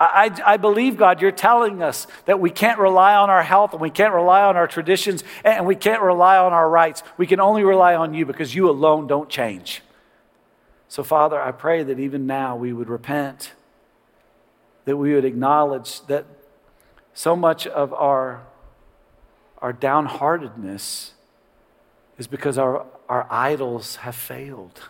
I, 0.03 0.31
I, 0.47 0.57
believe, 0.57 0.97
God, 0.97 1.21
you're 1.21 1.31
telling 1.31 1.83
us 1.83 2.07
that 2.25 2.41
we 2.41 2.49
can't 2.49 2.79
rely 2.79 3.15
on 3.17 3.29
our 3.29 3.43
health 3.43 3.73
and 3.73 3.83
we 3.83 3.91
can't 3.91 4.15
rely 4.15 4.43
on 4.43 4.57
our 4.57 4.67
traditions 4.67 5.23
and 5.45 5.67
we 5.67 5.77
can't 5.77 6.01
rely 6.01 6.39
on 6.39 6.55
our 6.55 6.71
rights. 6.71 7.03
We 7.19 7.27
can 7.27 7.39
only 7.39 7.65
rely 7.65 7.95
on 7.95 8.15
you 8.15 8.25
because 8.25 8.55
you 8.55 8.71
alone 8.71 9.07
don't 9.07 9.29
change. 9.29 9.83
So, 10.89 11.05
Father, 11.05 11.39
I 11.39 11.53
pray 11.53 11.83
that 11.83 12.01
even 12.01 12.27
now 12.27 12.57
we 12.57 12.73
would 12.73 12.89
repent, 12.89 13.53
that 14.87 14.97
we 14.97 15.13
would 15.13 15.27
acknowledge 15.27 16.01
that 16.07 16.25
so 17.13 17.37
much 17.37 17.67
of 17.67 17.93
our, 17.93 18.47
our 19.59 19.75
downheartedness 19.75 21.11
is 22.17 22.27
because 22.27 22.57
our, 22.57 22.87
our 23.07 23.27
idols 23.31 23.97
have 23.97 24.17
failed. 24.17 24.81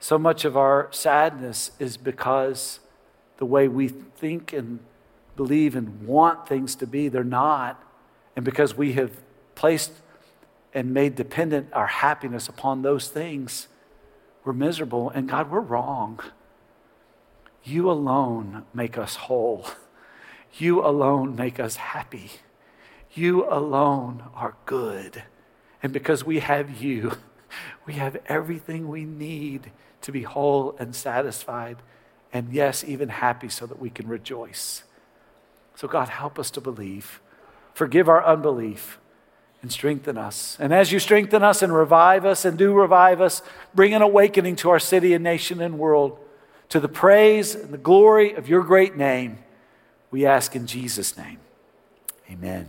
So 0.00 0.18
much 0.18 0.46
of 0.46 0.56
our 0.56 0.88
sadness 0.92 1.72
is 1.78 1.98
because 1.98 2.80
the 3.38 3.46
way 3.46 3.68
we 3.68 3.88
think 3.88 4.52
and 4.52 4.78
believe 5.36 5.76
and 5.76 6.06
want 6.06 6.48
things 6.48 6.74
to 6.76 6.86
be, 6.86 7.08
they're 7.08 7.24
not. 7.24 7.82
And 8.34 8.44
because 8.44 8.76
we 8.76 8.94
have 8.94 9.10
placed 9.54 9.92
and 10.74 10.92
made 10.92 11.14
dependent 11.14 11.68
our 11.72 11.86
happiness 11.86 12.48
upon 12.48 12.82
those 12.82 13.08
things, 13.08 13.68
we're 14.44 14.52
miserable. 14.52 15.10
And 15.10 15.28
God, 15.28 15.50
we're 15.50 15.60
wrong. 15.60 16.20
You 17.64 17.90
alone 17.90 18.64
make 18.72 18.96
us 18.96 19.16
whole. 19.16 19.66
You 20.58 20.84
alone 20.84 21.34
make 21.36 21.58
us 21.60 21.76
happy. 21.76 22.30
You 23.12 23.46
alone 23.50 24.22
are 24.34 24.56
good. 24.66 25.22
And 25.82 25.92
because 25.92 26.24
we 26.24 26.40
have 26.40 26.82
you, 26.82 27.12
we 27.86 27.94
have 27.94 28.16
everything 28.26 28.88
we 28.88 29.04
need 29.04 29.72
to 30.02 30.12
be 30.12 30.22
whole 30.22 30.76
and 30.78 30.94
satisfied 30.94 31.76
and 32.32 32.52
yes, 32.52 32.84
even 32.84 33.08
happy 33.08 33.48
so 33.48 33.66
that 33.66 33.80
we 33.80 33.90
can 33.90 34.08
rejoice. 34.08 34.84
So, 35.74 35.88
God, 35.88 36.08
help 36.08 36.38
us 36.38 36.50
to 36.52 36.60
believe. 36.60 37.20
Forgive 37.74 38.08
our 38.08 38.24
unbelief 38.24 38.98
and 39.62 39.70
strengthen 39.70 40.16
us. 40.16 40.56
And 40.60 40.72
as 40.72 40.92
you 40.92 40.98
strengthen 40.98 41.42
us 41.42 41.62
and 41.62 41.74
revive 41.74 42.24
us 42.24 42.44
and 42.44 42.56
do 42.56 42.72
revive 42.72 43.20
us, 43.20 43.42
bring 43.74 43.94
an 43.94 44.02
awakening 44.02 44.56
to 44.56 44.70
our 44.70 44.78
city 44.78 45.12
and 45.12 45.22
nation 45.22 45.60
and 45.60 45.78
world 45.78 46.18
to 46.68 46.80
the 46.80 46.88
praise 46.88 47.54
and 47.54 47.72
the 47.72 47.78
glory 47.78 48.34
of 48.34 48.48
your 48.48 48.62
great 48.62 48.96
name. 48.96 49.38
We 50.10 50.26
ask 50.26 50.56
in 50.56 50.66
Jesus' 50.66 51.16
name. 51.16 51.38
Amen. 52.30 52.68